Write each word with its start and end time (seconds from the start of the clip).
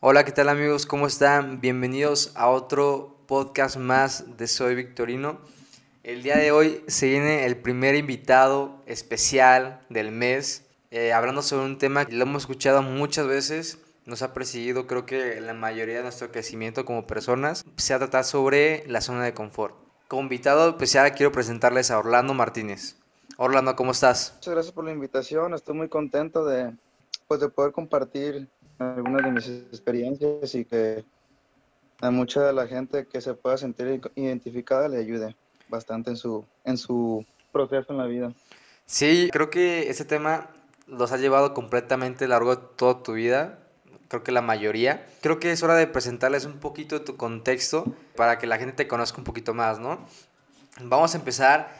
Hola, 0.00 0.24
¿qué 0.24 0.30
tal 0.30 0.48
amigos? 0.48 0.86
¿Cómo 0.86 1.08
están? 1.08 1.60
Bienvenidos 1.60 2.30
a 2.36 2.50
otro 2.50 3.16
podcast 3.26 3.76
más 3.78 4.36
de 4.36 4.46
Soy 4.46 4.76
Victorino. 4.76 5.40
El 6.04 6.22
día 6.22 6.36
de 6.36 6.52
hoy 6.52 6.84
se 6.86 7.08
viene 7.08 7.46
el 7.46 7.56
primer 7.56 7.96
invitado 7.96 8.80
especial 8.86 9.80
del 9.88 10.12
mes, 10.12 10.64
eh, 10.92 11.12
hablando 11.12 11.42
sobre 11.42 11.66
un 11.66 11.78
tema 11.78 12.04
que 12.04 12.14
lo 12.14 12.22
hemos 12.22 12.44
escuchado 12.44 12.80
muchas 12.82 13.26
veces, 13.26 13.78
nos 14.06 14.22
ha 14.22 14.34
presidido 14.34 14.86
creo 14.86 15.04
que 15.04 15.40
la 15.40 15.52
mayoría 15.52 15.96
de 15.96 16.04
nuestro 16.04 16.30
crecimiento 16.30 16.84
como 16.84 17.04
personas, 17.04 17.64
se 17.76 17.92
ha 17.92 17.98
tratado 17.98 18.22
sobre 18.22 18.84
la 18.86 19.00
zona 19.00 19.24
de 19.24 19.34
confort. 19.34 19.74
Como 20.06 20.22
invitado 20.22 20.68
especial 20.68 21.12
quiero 21.12 21.32
presentarles 21.32 21.90
a 21.90 21.98
Orlando 21.98 22.34
Martínez. 22.34 22.94
Orlando, 23.36 23.74
¿cómo 23.74 23.90
estás? 23.90 24.34
Muchas 24.36 24.54
gracias 24.54 24.72
por 24.72 24.84
la 24.84 24.92
invitación, 24.92 25.54
estoy 25.54 25.74
muy 25.74 25.88
contento 25.88 26.46
de, 26.46 26.72
pues, 27.26 27.40
de 27.40 27.48
poder 27.48 27.72
compartir 27.72 28.48
algunas 28.78 29.24
de 29.24 29.30
mis 29.30 29.48
experiencias 29.48 30.54
y 30.54 30.64
que 30.64 31.04
a 32.00 32.10
mucha 32.10 32.42
de 32.42 32.52
la 32.52 32.66
gente 32.66 33.06
que 33.06 33.20
se 33.20 33.34
pueda 33.34 33.56
sentir 33.56 34.00
identificada 34.14 34.88
le 34.88 34.98
ayude 34.98 35.36
bastante 35.68 36.10
en 36.10 36.16
su, 36.16 36.44
en 36.64 36.76
su 36.76 37.24
proceso 37.52 37.92
en 37.92 37.98
la 37.98 38.06
vida. 38.06 38.32
Sí, 38.86 39.28
creo 39.32 39.50
que 39.50 39.90
ese 39.90 40.04
tema 40.04 40.50
los 40.86 41.12
ha 41.12 41.16
llevado 41.16 41.54
completamente 41.54 42.24
a 42.24 42.28
lo 42.28 42.34
largo 42.34 42.56
de 42.56 42.62
toda 42.76 43.02
tu 43.02 43.14
vida 43.14 43.58
creo 44.08 44.24
que 44.24 44.32
la 44.32 44.42
mayoría. 44.42 45.06
Creo 45.20 45.38
que 45.38 45.52
es 45.52 45.62
hora 45.62 45.74
de 45.74 45.86
presentarles 45.86 46.44
un 46.44 46.58
poquito 46.58 46.98
de 46.98 47.04
tu 47.04 47.16
contexto 47.16 47.84
para 48.16 48.38
que 48.38 48.46
la 48.46 48.58
gente 48.58 48.74
te 48.74 48.88
conozca 48.88 49.18
un 49.18 49.24
poquito 49.24 49.54
más, 49.54 49.78
¿no? 49.78 50.04
Vamos 50.80 51.14
a 51.14 51.18
empezar 51.18 51.70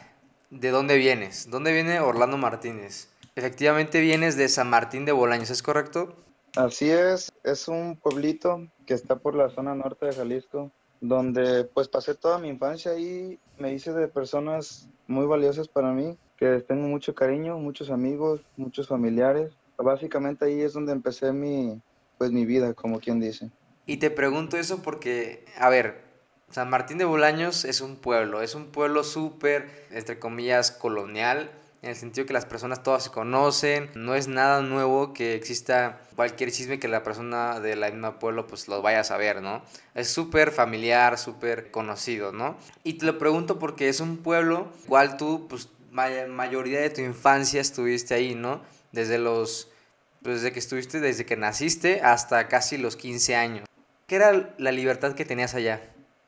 de 0.51 0.70
dónde 0.70 0.97
vienes. 0.97 1.51
¿Dónde 1.51 1.73
viene 1.73 2.01
Orlando 2.01 2.37
Martínez? 2.37 3.09
Efectivamente 3.34 4.01
vienes 4.01 4.37
de 4.37 4.48
San 4.48 4.69
Martín 4.69 5.05
de 5.05 5.12
Bolaños, 5.12 5.51
¿es 5.51 5.62
correcto? 5.62 6.17
Así 6.57 6.91
es, 6.91 7.33
es 7.45 7.69
un 7.69 7.97
pueblito 7.97 8.66
que 8.87 8.95
está 8.95 9.16
por 9.16 9.34
la 9.34 9.51
zona 9.51 9.75
norte 9.75 10.06
de 10.06 10.12
Jalisco, 10.12 10.70
donde 11.01 11.65
pues 11.65 11.89
pasé 11.89 12.14
toda 12.14 12.39
mi 12.39 12.48
infancia 12.48 12.98
y 12.98 13.39
me 13.59 13.73
hice 13.73 13.92
de 13.92 14.09
personas 14.09 14.89
muy 15.06 15.27
valiosas 15.27 15.69
para 15.69 15.92
mí, 15.92 16.17
que 16.36 16.61
tengo 16.61 16.89
mucho 16.89 17.14
cariño, 17.14 17.58
muchos 17.58 17.91
amigos, 17.91 18.41
muchos 18.56 18.89
familiares. 18.89 19.53
Básicamente 19.77 20.47
ahí 20.47 20.61
es 20.61 20.73
donde 20.73 20.92
empecé 20.92 21.33
mi, 21.33 21.81
pues 22.17 22.33
mi 22.33 22.45
vida, 22.45 22.75
como 22.75 22.98
quien 22.98 23.20
dice. 23.20 23.51
Y 23.86 23.98
te 23.98 24.11
pregunto 24.11 24.56
eso 24.56 24.83
porque, 24.83 25.45
a 25.58 25.69
ver, 25.69 26.03
San 26.51 26.70
Martín 26.70 26.98
de 26.98 27.05
Bolaños 27.05 27.64
es 27.64 27.80
un 27.80 27.97
pueblo, 27.97 28.42
es 28.42 28.55
un 28.55 28.67
pueblo 28.67 29.05
súper, 29.05 29.86
entre 29.91 30.19
comillas, 30.19 30.70
colonial, 30.70 31.51
en 31.83 31.91
el 31.91 31.97
sentido 31.97 32.27
que 32.27 32.33
las 32.33 32.47
personas 32.47 32.83
todas 32.83 33.05
se 33.05 33.11
conocen, 33.11 33.91
no 33.95 34.15
es 34.15 34.29
nada 34.29 34.62
nuevo 34.62 35.12
que 35.12 35.34
exista 35.34 36.01
cualquier 36.17 36.51
chisme 36.51 36.79
que 36.79 36.89
la 36.89 37.03
persona 37.03 37.61
de 37.61 37.77
la 37.77 37.91
misma 37.91 38.19
pueblo 38.19 38.47
pues 38.47 38.69
lo 38.69 38.83
vaya 38.83 39.01
a 39.01 39.05
saber, 39.05 39.43
¿no? 39.43 39.62
Es 39.95 40.11
súper 40.11 40.51
familiar, 40.51 41.19
súper 41.19 41.70
conocido, 41.70 42.33
¿no? 42.33 42.57
Y 42.83 42.95
te 42.95 43.07
lo 43.07 43.19
pregunto 43.19 43.59
porque 43.59 43.89
es 43.89 44.01
un 44.01 44.19
pueblo 44.19 44.73
cual 44.89 45.17
tú, 45.17 45.47
pues, 45.48 45.69
mayoría 45.91 46.81
de 46.81 46.91
tu 46.91 47.01
infancia 47.01 47.61
estuviste 47.61 48.15
ahí, 48.15 48.35
¿no? 48.35 48.63
Desde 48.92 49.19
los 49.19 49.70
pues, 50.23 50.42
desde 50.42 50.53
que 50.53 50.59
estuviste, 50.59 51.01
desde 51.01 51.25
que 51.25 51.37
naciste 51.37 52.01
hasta 52.03 52.48
casi 52.48 52.77
los 52.77 52.97
15 52.97 53.37
años. 53.37 53.69
¿Qué 54.07 54.17
era 54.17 54.55
la 54.59 54.73
libertad 54.73 55.15
que 55.15 55.25
tenías 55.25 55.55
allá? 55.55 55.83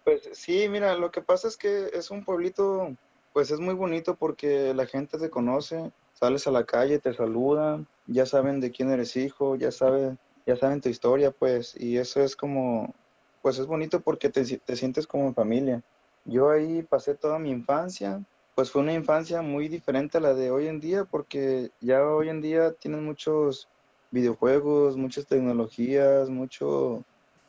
Pues 0.05 0.29
sí, 0.33 0.69
mira, 0.69 0.95
lo 0.95 1.11
que 1.11 1.21
pasa 1.21 1.49
es 1.49 1.57
que 1.57 1.91
es 1.93 2.11
un 2.11 2.25
pueblito, 2.25 2.95
pues 3.33 3.51
es 3.51 3.61
muy 3.61 3.75
bonito 3.75 4.17
porque 4.17 4.75
la 4.75 4.87
gente 4.87 5.19
te 5.19 5.31
conoce, 5.31 5.93
sales 6.13 6.47
a 6.47 6.51
la 6.51 6.65
calle, 6.65 6.99
te 6.99 7.15
saludan, 7.15 7.87
ya 8.07 8.27
saben 8.27 8.61
de 8.61 8.71
quién 8.71 8.91
eres 8.91 9.17
hijo, 9.17 9.57
ya 9.57 9.71
saben, 9.71 10.19
ya 10.47 10.57
saben 10.57 10.81
tu 10.81 10.89
historia, 10.89 11.31
pues, 11.31 11.75
y 11.79 11.99
eso 11.99 12.23
es 12.23 12.37
como, 12.37 12.95
pues 13.43 13.59
es 13.59 13.67
bonito 13.67 14.01
porque 14.01 14.29
te, 14.29 14.45
te 14.45 14.77
sientes 14.77 15.07
como 15.07 15.29
en 15.29 15.35
familia. 15.35 15.83
Yo 16.25 16.51
ahí 16.51 16.83
pasé 16.83 17.15
toda 17.15 17.39
mi 17.39 17.51
infancia, 17.51 18.23
pues 18.55 18.71
fue 18.71 18.83
una 18.83 18.93
infancia 18.93 19.43
muy 19.43 19.69
diferente 19.69 20.19
a 20.19 20.21
la 20.21 20.35
de 20.35 20.51
hoy 20.51 20.67
en 20.67 20.81
día 20.81 21.05
porque 21.05 21.71
ya 21.81 22.05
hoy 22.05 22.29
en 22.29 22.43
día 22.43 22.73
tienen 22.73 23.05
muchos 23.05 23.69
videojuegos, 24.11 24.97
muchas 24.97 25.27
tecnologías, 25.27 26.29
mucho, 26.29 27.03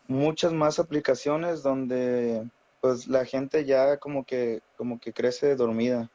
muchas 0.08 0.54
más 0.54 0.80
aplicaciones 0.80 1.64
donde 1.64 2.48
pues 2.82 3.08
la 3.08 3.26
gente 3.26 3.64
ya 3.64 3.98
como 3.98 4.26
que, 4.26 4.62
como 4.76 5.00
que 5.00 5.14
crece 5.14 5.56
dormida. 5.56 6.10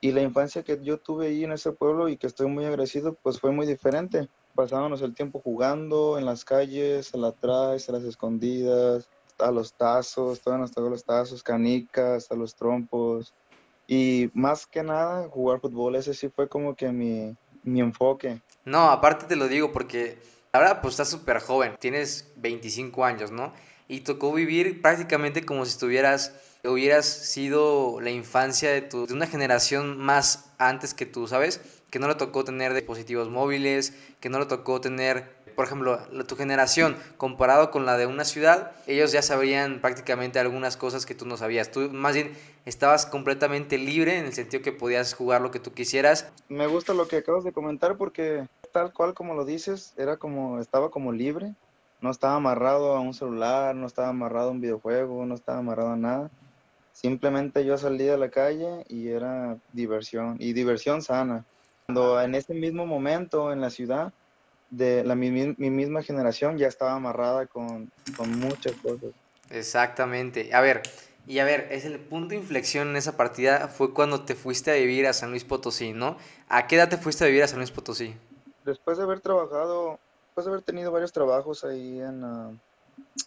Y 0.00 0.12
la 0.12 0.22
infancia 0.22 0.62
que 0.62 0.80
yo 0.82 0.98
tuve 0.98 1.26
ahí 1.28 1.44
en 1.44 1.52
ese 1.52 1.72
pueblo 1.72 2.08
y 2.08 2.16
que 2.16 2.26
estoy 2.26 2.48
muy 2.48 2.64
agradecido, 2.64 3.14
pues 3.22 3.38
fue 3.38 3.52
muy 3.52 3.66
diferente. 3.66 4.28
Pasábamos 4.54 5.02
el 5.02 5.14
tiempo 5.14 5.40
jugando 5.40 6.18
en 6.18 6.24
las 6.24 6.44
calles, 6.44 7.14
a 7.14 7.18
la 7.18 7.28
atrás, 7.28 7.88
a 7.88 7.92
las 7.92 8.02
escondidas, 8.04 9.08
a 9.38 9.50
los 9.50 9.74
tazos, 9.74 10.40
todos 10.40 10.58
nos 10.58 10.76
los 10.76 11.04
tazos, 11.04 11.42
canicas, 11.42 12.30
a 12.30 12.34
los 12.34 12.54
trompos. 12.54 13.34
Y 13.86 14.30
más 14.34 14.66
que 14.66 14.82
nada, 14.82 15.28
jugar 15.28 15.60
fútbol, 15.60 15.96
ese 15.96 16.14
sí 16.14 16.28
fue 16.28 16.48
como 16.48 16.74
que 16.74 16.90
mi, 16.90 17.36
mi 17.62 17.80
enfoque. 17.80 18.40
No, 18.64 18.90
aparte 18.90 19.26
te 19.26 19.36
lo 19.36 19.48
digo 19.48 19.72
porque 19.72 20.18
ahora 20.52 20.80
pues 20.80 20.94
estás 20.94 21.10
súper 21.10 21.40
joven, 21.40 21.76
tienes 21.78 22.32
25 22.36 23.04
años, 23.04 23.30
¿no? 23.30 23.52
Y 23.88 24.00
tocó 24.00 24.32
vivir 24.32 24.80
prácticamente 24.80 25.44
como 25.44 25.64
si 25.64 25.72
estuvieras, 25.72 26.34
hubieras 26.64 27.06
sido 27.06 28.00
la 28.00 28.10
infancia 28.10 28.70
de, 28.70 28.82
tu, 28.82 29.06
de 29.06 29.14
una 29.14 29.26
generación 29.26 29.98
más 29.98 30.52
antes 30.58 30.94
que 30.94 31.06
tú, 31.06 31.26
¿sabes? 31.26 31.60
Que 31.90 31.98
no 31.98 32.08
le 32.08 32.14
tocó 32.14 32.44
tener 32.44 32.74
dispositivos 32.74 33.28
móviles, 33.28 33.94
que 34.20 34.28
no 34.28 34.38
le 34.38 34.46
tocó 34.46 34.80
tener 34.80 35.42
por 35.54 35.66
ejemplo, 35.66 35.98
tu 36.26 36.36
generación 36.36 36.96
comparado 37.16 37.70
con 37.70 37.86
la 37.86 37.96
de 37.96 38.06
una 38.06 38.24
ciudad, 38.24 38.72
ellos 38.86 39.12
ya 39.12 39.22
sabían 39.22 39.80
prácticamente 39.80 40.38
algunas 40.38 40.76
cosas 40.76 41.06
que 41.06 41.14
tú 41.14 41.26
no 41.26 41.36
sabías. 41.36 41.70
Tú 41.70 41.90
más 41.92 42.14
bien 42.14 42.32
estabas 42.64 43.06
completamente 43.06 43.78
libre 43.78 44.18
en 44.18 44.26
el 44.26 44.32
sentido 44.32 44.62
que 44.62 44.72
podías 44.72 45.14
jugar 45.14 45.40
lo 45.40 45.50
que 45.50 45.60
tú 45.60 45.72
quisieras. 45.72 46.30
Me 46.48 46.66
gusta 46.66 46.94
lo 46.94 47.08
que 47.08 47.16
acabas 47.16 47.44
de 47.44 47.52
comentar 47.52 47.96
porque 47.96 48.46
tal 48.72 48.92
cual 48.92 49.14
como 49.14 49.34
lo 49.34 49.44
dices, 49.44 49.94
era 49.96 50.16
como 50.16 50.60
estaba 50.60 50.90
como 50.90 51.12
libre, 51.12 51.54
no 52.02 52.10
estaba 52.10 52.34
amarrado 52.34 52.94
a 52.96 53.00
un 53.00 53.14
celular, 53.14 53.74
no 53.74 53.86
estaba 53.86 54.08
amarrado 54.08 54.48
a 54.48 54.52
un 54.52 54.60
videojuego, 54.60 55.24
no 55.24 55.34
estaba 55.34 55.58
amarrado 55.58 55.92
a 55.92 55.96
nada. 55.96 56.30
Simplemente 56.92 57.64
yo 57.64 57.78
salía 57.78 58.14
a 58.14 58.18
la 58.18 58.28
calle 58.28 58.84
y 58.88 59.08
era 59.08 59.56
diversión 59.72 60.36
y 60.38 60.52
diversión 60.52 61.00
sana. 61.00 61.44
Cuando 61.86 62.20
en 62.20 62.34
ese 62.34 62.54
mismo 62.54 62.86
momento 62.86 63.52
en 63.52 63.60
la 63.60 63.70
ciudad 63.70 64.12
de 64.70 65.04
la, 65.04 65.14
mi, 65.14 65.30
misma 65.30 66.02
generación 66.02 66.58
ya 66.58 66.66
estaba 66.66 66.94
amarrada 66.94 67.46
con, 67.46 67.90
con, 68.16 68.38
muchas 68.38 68.72
cosas. 68.82 69.10
Exactamente. 69.50 70.52
A 70.54 70.60
ver, 70.60 70.82
y 71.26 71.38
a 71.38 71.44
ver, 71.44 71.68
es 71.70 71.84
el 71.84 72.00
punto 72.00 72.30
de 72.30 72.36
inflexión 72.36 72.88
en 72.88 72.96
esa 72.96 73.16
partida 73.16 73.68
fue 73.68 73.94
cuando 73.94 74.24
te 74.24 74.34
fuiste 74.34 74.72
a 74.72 74.74
vivir 74.74 75.06
a 75.06 75.12
San 75.12 75.30
Luis 75.30 75.44
Potosí, 75.44 75.92
¿no? 75.92 76.16
¿A 76.48 76.66
qué 76.66 76.76
edad 76.76 76.88
te 76.88 76.96
fuiste 76.96 77.24
a 77.24 77.28
vivir 77.28 77.44
a 77.44 77.48
San 77.48 77.58
Luis 77.58 77.70
Potosí? 77.70 78.16
Después 78.64 78.98
de 78.98 79.04
haber 79.04 79.20
trabajado, 79.20 79.98
después 80.32 80.46
de 80.46 80.52
haber 80.52 80.62
tenido 80.62 80.90
varios 80.90 81.12
trabajos 81.12 81.62
ahí 81.62 82.00
en, 82.00 82.24
ah, 82.24 82.50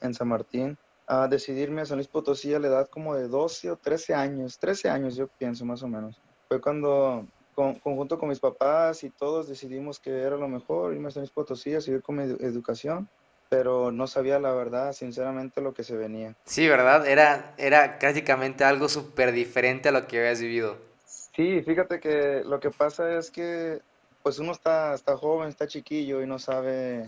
en 0.01 0.13
San 0.15 0.27
Martín, 0.27 0.75
a 1.05 1.27
decidirme 1.27 1.81
a 1.81 1.85
San 1.85 1.97
Luis 1.97 2.07
Potosí 2.07 2.51
a 2.51 2.57
la 2.57 2.65
edad 2.65 2.89
como 2.89 3.13
de 3.13 3.27
12 3.27 3.69
o 3.69 3.75
13 3.75 4.15
años, 4.15 4.57
13 4.57 4.89
años 4.89 5.15
yo 5.15 5.27
pienso 5.27 5.65
más 5.65 5.83
o 5.83 5.87
menos. 5.87 6.19
Fue 6.47 6.59
cuando 6.59 7.27
con, 7.53 7.75
conjunto 7.75 8.17
con 8.17 8.29
mis 8.29 8.39
papás 8.39 9.03
y 9.03 9.11
todos 9.11 9.47
decidimos 9.47 9.99
que 9.99 10.19
era 10.19 10.35
lo 10.35 10.47
mejor 10.47 10.95
irme 10.95 11.09
a 11.09 11.11
San 11.11 11.21
Luis 11.21 11.29
Potosí 11.29 11.75
a 11.75 11.81
seguir 11.81 12.01
con 12.01 12.15
mi 12.15 12.23
educación, 12.23 13.07
pero 13.49 13.91
no 13.91 14.07
sabía 14.07 14.39
la 14.39 14.53
verdad, 14.53 14.91
sinceramente, 14.93 15.61
lo 15.61 15.75
que 15.75 15.83
se 15.83 15.95
venía. 15.95 16.35
Sí, 16.45 16.67
¿verdad? 16.67 17.05
Era, 17.05 17.53
era 17.59 17.99
prácticamente 17.99 18.63
algo 18.63 18.89
súper 18.89 19.31
diferente 19.31 19.89
a 19.89 19.91
lo 19.91 20.07
que 20.07 20.17
habías 20.17 20.41
vivido. 20.41 20.75
Sí, 21.05 21.61
fíjate 21.61 21.99
que 21.99 22.41
lo 22.43 22.59
que 22.59 22.71
pasa 22.71 23.15
es 23.15 23.29
que 23.29 23.81
pues 24.25 24.39
uno 24.39 24.53
está, 24.53 24.95
está 24.95 25.15
joven, 25.15 25.49
está 25.49 25.67
chiquillo 25.67 26.23
y 26.23 26.25
no 26.25 26.39
sabe 26.39 27.05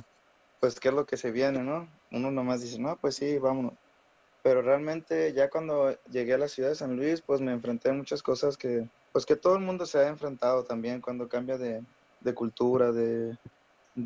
pues 0.60 0.80
qué 0.80 0.90
es 0.90 0.94
lo 0.94 1.08
que 1.08 1.18
se 1.18 1.32
viene, 1.32 1.64
¿no? 1.64 1.90
Uno 2.12 2.30
nomás 2.30 2.62
dice, 2.62 2.78
no, 2.78 2.96
pues 2.96 3.16
sí, 3.16 3.40
vámonos. 3.40 3.74
Pero 4.44 4.62
realmente 4.62 5.34
ya 5.34 5.50
cuando 5.50 5.98
llegué 6.12 6.36
a 6.36 6.38
la 6.38 6.48
ciudad 6.48 6.70
de 6.70 6.76
San 6.76 6.96
Luis, 6.96 7.22
pues 7.22 7.42
me 7.42 7.54
enfrenté 7.54 7.90
a 7.90 7.94
muchas 7.94 8.22
cosas 8.22 8.56
que, 8.56 8.88
pues 9.14 9.26
que 9.26 9.36
todo 9.36 9.56
el 9.56 9.64
mundo 9.64 9.88
se 9.88 9.98
ha 9.98 10.08
enfrentado 10.08 10.64
también 10.64 11.02
cuando 11.02 11.28
cambia 11.28 11.58
de, 11.58 11.84
cultura, 12.36 12.92
de, 12.92 13.36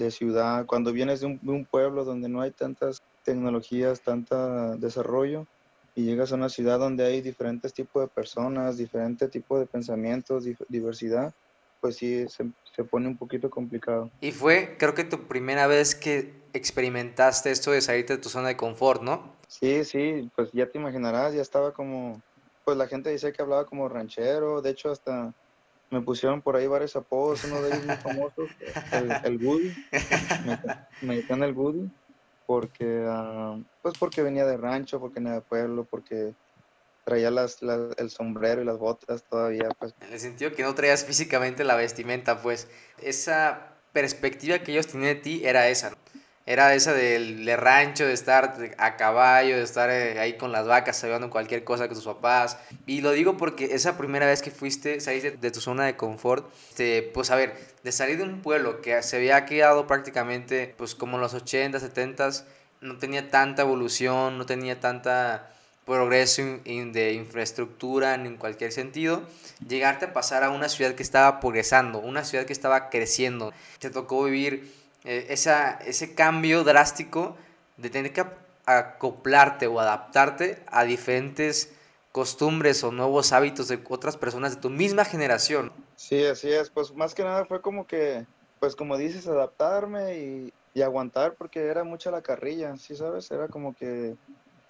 ciudad, 0.10 0.66
cuando 0.66 0.94
vienes 0.94 1.20
de 1.20 1.26
un, 1.26 1.68
pueblo 1.70 2.06
donde 2.06 2.30
no 2.30 2.40
hay 2.40 2.52
tantas 2.52 3.04
tecnologías, 3.26 4.00
tanto 4.00 4.78
desarrollo, 4.78 5.48
y 5.96 6.06
llegas 6.06 6.32
a 6.32 6.36
una 6.36 6.48
ciudad 6.48 6.80
donde 6.80 7.04
hay 7.04 7.20
diferentes 7.20 7.74
tipos 7.74 8.04
de 8.04 8.08
personas, 8.08 8.78
diferentes 8.78 9.30
tipos 9.30 9.60
de 9.60 9.66
pensamientos, 9.66 10.46
diversidad, 10.70 11.34
pues 11.82 11.98
sí, 11.98 12.26
se, 12.30 12.46
se, 12.76 12.84
pone 12.84 13.08
un 13.08 13.18
poquito 13.18 13.50
complicado. 13.50 14.10
Y 14.22 14.32
fue, 14.32 14.76
creo 14.78 14.94
que 14.94 15.04
tu 15.04 15.28
primera 15.28 15.68
vez 15.68 15.96
que 15.96 16.34
experimentaste 16.54 17.52
esto 17.52 17.72
de 17.72 17.82
salirte 17.82 18.16
de 18.16 18.22
tu 18.22 18.30
zona 18.30 18.50
de 18.50 18.56
confort, 18.56 19.02
¿no? 19.02 19.36
Sí, 19.48 19.84
sí, 19.84 20.30
pues 20.36 20.52
ya 20.54 20.70
te 20.70 20.78
imaginarás, 20.78 21.34
ya 21.34 21.42
estaba 21.42 21.74
como 21.74 22.22
pues 22.64 22.78
la 22.78 22.88
gente 22.88 23.10
dice 23.10 23.34
que 23.34 23.42
hablaba 23.42 23.66
como 23.66 23.90
ranchero, 23.90 24.62
de 24.62 24.70
hecho 24.70 24.92
hasta 24.92 25.34
me 25.90 26.02
pusieron 26.02 26.42
por 26.42 26.56
ahí 26.56 26.68
varios 26.68 26.96
apodos, 26.96 27.44
uno 27.44 27.62
de 27.62 27.70
ellos 27.70 27.86
muy 27.86 27.96
famoso, 27.98 28.44
el, 28.94 29.12
el 29.26 29.46
Woody, 29.46 29.74
me, 30.46 30.60
me 31.02 31.16
decían 31.18 31.44
el 31.44 31.54
Woody, 31.54 31.90
porque, 32.46 33.06
ah, 33.08 33.58
pues 33.82 33.96
porque 33.98 34.22
venía 34.22 34.46
de 34.46 34.58
rancho, 34.58 35.00
porque 35.00 35.20
venía 35.20 35.34
de 35.34 35.42
pueblo, 35.42 35.86
porque 35.90 36.34
traía 37.04 37.32
las, 37.32 37.60
el 37.98 38.10
sombrero 38.10 38.62
y 38.62 38.66
las 38.66 38.78
botas 38.78 39.24
todavía, 39.24 39.70
pues. 39.80 39.94
En 40.02 40.14
el 40.14 40.20
sentido 40.20 40.52
que 40.54 40.64
no 40.64 40.76
traías 40.76 41.04
físicamente 41.06 41.64
la 41.64 41.76
vestimenta, 41.76 42.42
pues 42.42 42.68
esa 43.02 43.72
perspectiva 43.94 44.60
que 44.60 44.72
ellos 44.72 44.88
tenían 44.88 45.16
de 45.16 45.22
ti 45.22 45.42
era 45.44 45.68
esa, 45.68 45.96
Era 46.46 46.74
esa 46.74 46.94
del 46.94 47.46
de 47.46 47.56
rancho, 47.56 48.06
de 48.06 48.14
estar 48.14 48.56
a 48.78 48.98
caballo, 48.98 49.58
de 49.58 49.64
estar 49.64 49.90
eh, 49.90 50.20
ahí 50.20 50.38
con 50.38 50.52
las 50.52 50.66
vacas, 50.66 50.98
sabiendo 50.98 51.30
cualquier 51.30 51.64
cosa 51.64 51.88
con 51.88 51.96
tus 51.96 52.06
papás. 52.06 52.58
Y 52.86 53.02
lo 53.02 53.12
digo 53.12 53.38
porque 53.38 53.76
esa 53.76 53.98
primera 53.98 54.26
vez 54.26 54.42
que 54.42 54.52
fuiste, 54.52 55.00
saliste 55.02 55.32
de, 55.32 55.52
tu 55.52 55.62
zona 55.62 55.86
de 55.86 55.96
confort, 55.96 56.52
este, 56.70 57.04
pues 57.04 57.32
a 57.32 57.36
ver, 57.36 57.56
de 57.84 57.92
salir 57.92 58.18
de 58.18 58.24
un 58.24 58.42
pueblo 58.42 58.82
que 58.82 59.02
se 59.04 59.18
había 59.18 59.46
quedado 59.46 59.88
prácticamente, 59.88 60.74
pues 60.78 60.96
como 60.96 61.18
en 61.18 61.22
los 61.22 61.34
80, 61.34 61.80
70, 61.80 62.30
no 62.82 62.98
tenía 62.98 63.30
tanta 63.30 63.62
evolución, 63.62 64.38
no 64.38 64.46
tenía 64.46 64.80
tanta 64.80 65.52
progreso 65.86 66.42
de 66.64 67.14
infraestructura 67.14 68.16
en 68.16 68.38
cualquier 68.38 68.72
sentido, 68.72 69.24
llegarte 69.68 70.06
a 70.06 70.14
pasar 70.14 70.44
a 70.44 70.50
una 70.50 70.70
ciudad 70.70 70.94
que 70.94 71.04
estaba 71.04 71.40
progresando, 71.40 72.00
una 72.00 72.24
ciudad 72.24 72.46
que 72.46 72.54
estaba 72.54 72.90
creciendo. 72.90 73.52
Te 73.80 73.90
tocó 73.90 74.24
vivir 74.24 74.72
eh, 75.04 75.28
esa, 75.30 75.80
ese 75.80 76.14
cambio 76.14 76.64
drástico 76.64 77.36
de 77.78 77.90
tener 77.90 78.14
que 78.14 78.26
acoplarte 78.66 79.68
o 79.68 79.80
adaptarte 79.80 80.64
a 80.68 80.84
diferentes 80.84 81.74
costumbres 82.12 82.84
o 82.84 82.92
nuevos 82.92 83.32
hábitos 83.32 83.68
de 83.68 83.80
otras 83.90 84.18
personas 84.18 84.56
de 84.56 84.62
tu 84.62 84.70
misma 84.70 85.06
generación. 85.06 85.72
Sí, 85.96 86.26
así 86.26 86.52
es. 86.52 86.70
Pues 86.70 86.94
más 86.94 87.16
que 87.16 87.24
nada 87.24 87.46
fue 87.46 87.62
como 87.62 87.88
que, 87.88 88.26
pues 88.60 88.76
como 88.76 88.98
dices, 88.98 89.28
adaptarme 89.28 90.18
y, 90.20 90.54
y 90.74 90.82
aguantar 90.82 91.36
porque 91.36 91.66
era 91.68 91.84
mucha 91.84 92.12
la 92.12 92.22
carrilla, 92.22 92.76
¿sí 92.78 92.96
sabes? 92.96 93.32
Era 93.32 93.48
como 93.48 93.74
que 93.76 94.16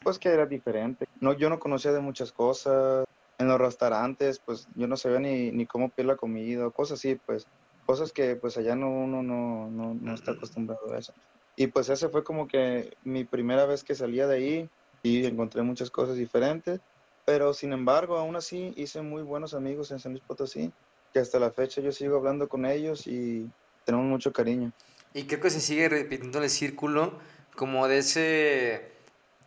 pues 0.04 0.20
que 0.20 0.30
era 0.30 0.46
diferente. 0.46 1.08
No, 1.20 1.34
yo 1.34 1.50
no 1.50 1.60
conocía 1.60 1.92
de 1.92 2.00
muchas 2.00 2.32
cosas. 2.32 3.06
En 3.38 3.48
los 3.48 3.60
restaurantes, 3.60 4.40
pues 4.40 4.68
yo 4.76 4.88
no 4.88 4.98
sabía 4.98 5.20
ni, 5.20 5.52
ni 5.52 5.66
cómo 5.66 5.90
pedir 5.90 6.08
la 6.08 6.16
comida, 6.16 6.70
cosas 6.70 7.00
así, 7.00 7.20
pues 7.26 7.48
cosas 7.88 8.12
que 8.12 8.36
pues 8.36 8.58
allá 8.58 8.76
no, 8.76 8.90
uno 8.90 9.24
no, 9.24 9.68
no, 9.70 9.96
no 9.96 10.14
está 10.14 10.32
acostumbrado 10.32 10.94
a 10.94 11.00
eso. 11.00 11.14
Y 11.56 11.68
pues 11.68 11.90
ese 11.90 12.10
fue 12.10 12.24
como 12.24 12.48
que 12.48 12.96
mi 13.04 13.24
primera 13.24 13.66
vez 13.66 13.84
que 13.84 13.96
salía 13.96 14.28
de 14.28 14.36
ahí 14.36 14.70
y 15.04 15.26
encontré 15.26 15.64
muchas 15.64 15.90
cosas 15.90 16.16
diferentes, 16.16 16.80
pero 17.26 17.54
sin 17.54 17.74
embargo 17.74 18.18
aún 18.18 18.36
así 18.36 18.74
hice 18.78 19.02
muy 19.02 19.24
buenos 19.24 19.54
amigos 19.54 19.92
en 19.92 20.00
San 20.00 20.12
Luis 20.12 20.24
Potosí, 20.26 20.72
que 21.14 21.20
hasta 21.20 21.40
la 21.40 21.52
fecha 21.52 21.82
yo 21.82 21.92
sigo 21.92 22.18
hablando 22.18 22.48
con 22.48 22.66
ellos 22.66 23.08
y 23.08 23.50
tenemos 23.86 24.08
mucho 24.08 24.32
cariño. 24.32 24.72
Y 25.14 25.24
creo 25.24 25.42
que 25.42 25.50
se 25.50 25.60
sigue 25.60 25.90
repitiendo 25.90 26.42
el 26.42 26.50
círculo 26.50 27.20
como 27.56 27.88
de 27.88 27.98
ese 27.98 28.92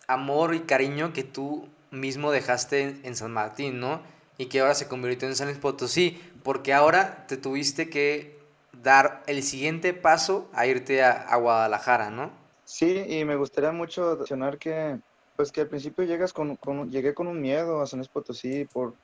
amor 0.07 0.55
y 0.55 0.61
cariño 0.61 1.13
que 1.13 1.25
tú 1.25 1.69
mismo 1.91 2.33
dejaste 2.33 3.01
en, 3.03 3.17
San 3.17 3.33
Martín, 3.33 3.81
¿no? 3.81 4.03
Y 4.37 4.47
que 4.47 4.61
ahora 4.61 4.75
se 4.75 4.89
convirtió 4.89 5.29
en 5.29 5.37
San 5.37 5.47
Luis 5.47 5.59
Potosí, 5.59 6.21
porque 6.43 6.73
ahora 6.73 7.27
te 7.27 7.37
tuviste 7.37 7.89
que 7.89 8.39
dar 8.83 9.23
el 9.27 9.43
siguiente 9.43 9.95
paso 9.95 10.49
a 10.53 10.67
irte 10.67 11.03
a, 11.03 11.35
Guadalajara, 11.37 12.11
¿no? 12.11 12.33
Sí, 12.65 13.05
y 13.07 13.25
me 13.25 13.37
gustaría 13.37 13.73
mucho 13.73 14.17
mencionar 14.19 14.59
que, 14.59 14.99
pues 15.37 15.53
que 15.53 15.63
al 15.63 15.69
principio 15.69 16.05
llegas 16.05 16.33
con, 16.33 16.59
llegué 16.91 17.15
con 17.15 17.27
un 17.27 17.41
miedo 17.41 17.81
a 17.81 17.87
San 17.87 17.99
Luis 17.99 18.09
Potosí 18.09 18.65
por, 18.65 18.95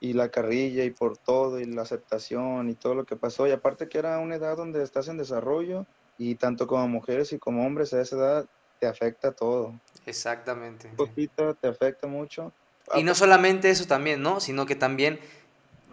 y 0.00 0.12
la 0.12 0.30
carrilla 0.30 0.84
y 0.84 0.90
por 0.90 1.16
todo, 1.16 1.58
y 1.58 1.64
la 1.64 1.82
aceptación 1.82 2.70
y 2.70 2.74
todo 2.74 2.94
lo 2.94 3.04
que 3.04 3.16
pasó, 3.16 3.46
y 3.46 3.52
aparte 3.52 3.88
que 3.88 3.98
era 3.98 4.18
una 4.18 4.36
edad 4.36 4.56
donde 4.56 4.82
estás 4.82 5.08
en 5.08 5.18
desarrollo, 5.18 5.86
y 6.18 6.36
tanto 6.36 6.66
como 6.66 6.88
mujeres 6.88 7.32
y 7.32 7.38
como 7.38 7.66
hombres 7.66 7.92
a 7.92 8.00
esa 8.00 8.16
edad 8.16 8.46
te 8.80 8.86
afecta 8.86 9.32
todo. 9.32 9.74
Exactamente. 10.06 10.88
poquito 10.96 11.54
te 11.54 11.68
afecta 11.68 12.06
mucho. 12.06 12.52
Y 12.94 13.02
no 13.02 13.14
solamente 13.14 13.70
eso 13.70 13.86
también, 13.86 14.22
¿no? 14.22 14.40
Sino 14.40 14.64
que 14.64 14.76
también 14.76 15.18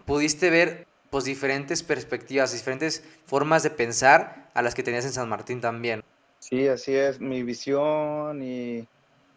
pudiste 0.06 0.50
ver 0.50 0.86
pues 1.10 1.24
diferentes 1.24 1.82
perspectivas, 1.82 2.52
diferentes 2.52 3.04
formas 3.26 3.62
de 3.62 3.70
pensar 3.70 4.50
a 4.54 4.62
las 4.62 4.74
que 4.74 4.82
tenías 4.82 5.04
en 5.04 5.12
San 5.12 5.28
Martín 5.28 5.60
también. 5.60 6.02
Sí, 6.38 6.68
así 6.68 6.94
es. 6.94 7.20
Mi 7.20 7.42
visión 7.42 8.42
y 8.42 8.86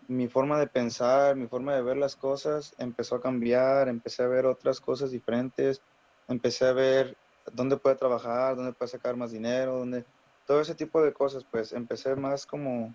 mi 0.08 0.28
forma 0.28 0.60
de 0.60 0.68
pensar, 0.68 1.36
mi 1.36 1.48
forma 1.48 1.76
de 1.76 1.82
ver 1.82 1.98
las 1.98 2.16
cosas 2.16 2.74
empezó 2.78 3.16
a 3.16 3.22
cambiar, 3.22 3.90
empecé 3.90 4.24
a 4.24 4.28
ver 4.28 4.46
otras 4.46 4.80
cosas 4.80 5.12
diferentes, 5.12 5.82
empecé 6.28 6.66
a 6.66 6.74
ver 6.74 7.18
dónde 7.54 7.78
puede 7.78 7.96
trabajar, 7.96 8.56
dónde 8.56 8.74
puede 8.74 8.92
sacar 8.92 9.16
más 9.16 9.32
dinero, 9.32 9.80
dónde 9.80 10.06
todo 10.46 10.62
ese 10.62 10.76
tipo 10.76 11.04
de 11.04 11.14
cosas, 11.14 11.46
pues 11.52 11.74
empecé 11.74 12.16
más 12.16 12.46
como 12.46 12.94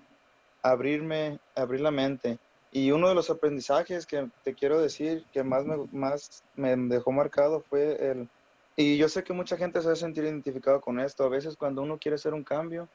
abrirme, 0.62 1.38
abrir 1.54 1.80
la 1.80 1.90
mente. 1.90 2.38
Y 2.70 2.90
uno 2.90 3.08
de 3.08 3.14
los 3.14 3.28
aprendizajes 3.28 4.06
que 4.06 4.28
te 4.44 4.54
quiero 4.54 4.80
decir 4.80 5.26
que 5.32 5.42
más 5.42 5.64
me, 5.66 5.76
más 5.92 6.42
me 6.56 6.74
dejó 6.76 7.12
marcado 7.12 7.60
fue 7.60 8.10
el... 8.10 8.28
Y 8.76 8.96
yo 8.96 9.10
sé 9.10 9.22
que 9.22 9.34
mucha 9.34 9.58
gente 9.58 9.80
se 9.82 9.88
va 9.88 9.92
a 9.92 9.96
sentir 9.96 10.24
identificado 10.24 10.80
con 10.80 10.98
esto. 10.98 11.24
A 11.24 11.28
veces 11.28 11.56
cuando 11.56 11.82
uno 11.82 11.98
quiere 11.98 12.14
hacer 12.14 12.32
un 12.32 12.42
cambio, 12.44 12.88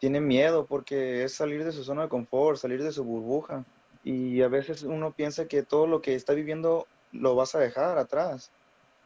tiene 0.00 0.20
miedo 0.20 0.66
porque 0.66 1.22
es 1.22 1.34
salir 1.34 1.64
de 1.64 1.70
su 1.70 1.84
zona 1.84 2.02
de 2.02 2.08
confort, 2.08 2.58
salir 2.58 2.82
de 2.82 2.90
su 2.90 3.04
burbuja. 3.04 3.64
Y 4.02 4.42
a 4.42 4.48
veces 4.48 4.82
uno 4.82 5.12
piensa 5.12 5.46
que 5.46 5.62
todo 5.62 5.86
lo 5.86 6.02
que 6.02 6.16
está 6.16 6.32
viviendo 6.32 6.88
lo 7.12 7.36
vas 7.36 7.54
a 7.54 7.60
dejar 7.60 7.98
atrás. 7.98 8.50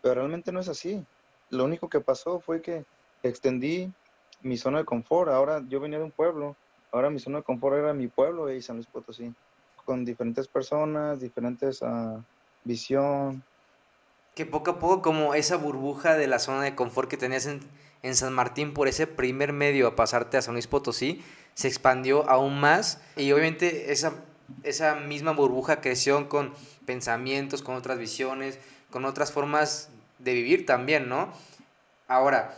Pero 0.01 0.15
realmente 0.15 0.53
no 0.53 0.61
es 0.61 0.69
así. 0.69 1.05
Lo 1.51 1.65
único 1.65 1.91
que 1.91 2.01
pasó 2.01 2.41
fue 2.41 2.63
que 2.63 2.85
extendí 3.23 3.93
mi 4.41 4.57
zona 4.57 4.79
de 4.79 4.85
confort. 4.87 5.31
Ahora 5.31 5.63
yo 5.69 5.81
venía 5.81 5.99
de 5.99 6.05
un 6.05 6.11
pueblo 6.11 6.57
ahora 6.93 7.11
mi 7.11 7.19
zona 7.19 7.39
de 7.39 7.45
confort 7.45 7.77
era 7.77 7.93
mi 7.93 8.09
pueblo 8.09 8.53
y 8.53 8.63
San 8.63 8.77
Luis 8.77 8.87
Potosí, 8.87 9.33
con 9.85 10.05
diferentes 10.05 10.49
personas, 10.49 11.21
diferentes 11.21 11.83
uh, 11.83 12.23
visión. 12.65 13.43
Que 14.35 14.47
poco 14.47 14.73
a 14.73 14.79
poco 14.79 15.03
como 15.03 15.35
esa 15.35 15.57
burbuja 15.57 16.17
de 16.17 16.27
la 16.27 16.39
zona 16.39 16.63
de 16.63 16.75
confort 16.75 17.09
que 17.09 17.17
tenías 17.17 17.47
en, 17.47 17.61
en 18.03 18.15
San 18.15 18.33
Martín 18.33 18.73
por 18.73 18.89
ese 18.89 19.07
primer 19.07 19.53
medio 19.53 19.89
a 19.89 19.97
pasarte 19.97 20.37
a 20.37 20.43
San 20.43 20.55
Luis 20.55 20.67
Potosí, 20.67 21.23
se 21.55 21.69
expandió 21.69 22.29
aún 22.31 22.59
más 22.61 23.03
y 23.17 23.33
obviamente 23.33 23.93
esa, 23.93 24.15
esa 24.63 24.95
misma 24.95 25.33
burbuja 25.33 25.81
creció 25.81 26.29
con 26.29 26.53
pensamientos, 26.87 27.63
con 27.63 27.75
otras 27.75 27.99
visiones, 27.99 28.59
con 28.91 29.05
otras 29.05 29.33
formas 29.33 29.91
de 30.19 30.35
vivir 30.35 30.67
también, 30.67 31.09
¿no? 31.09 31.33
Ahora, 32.09 32.55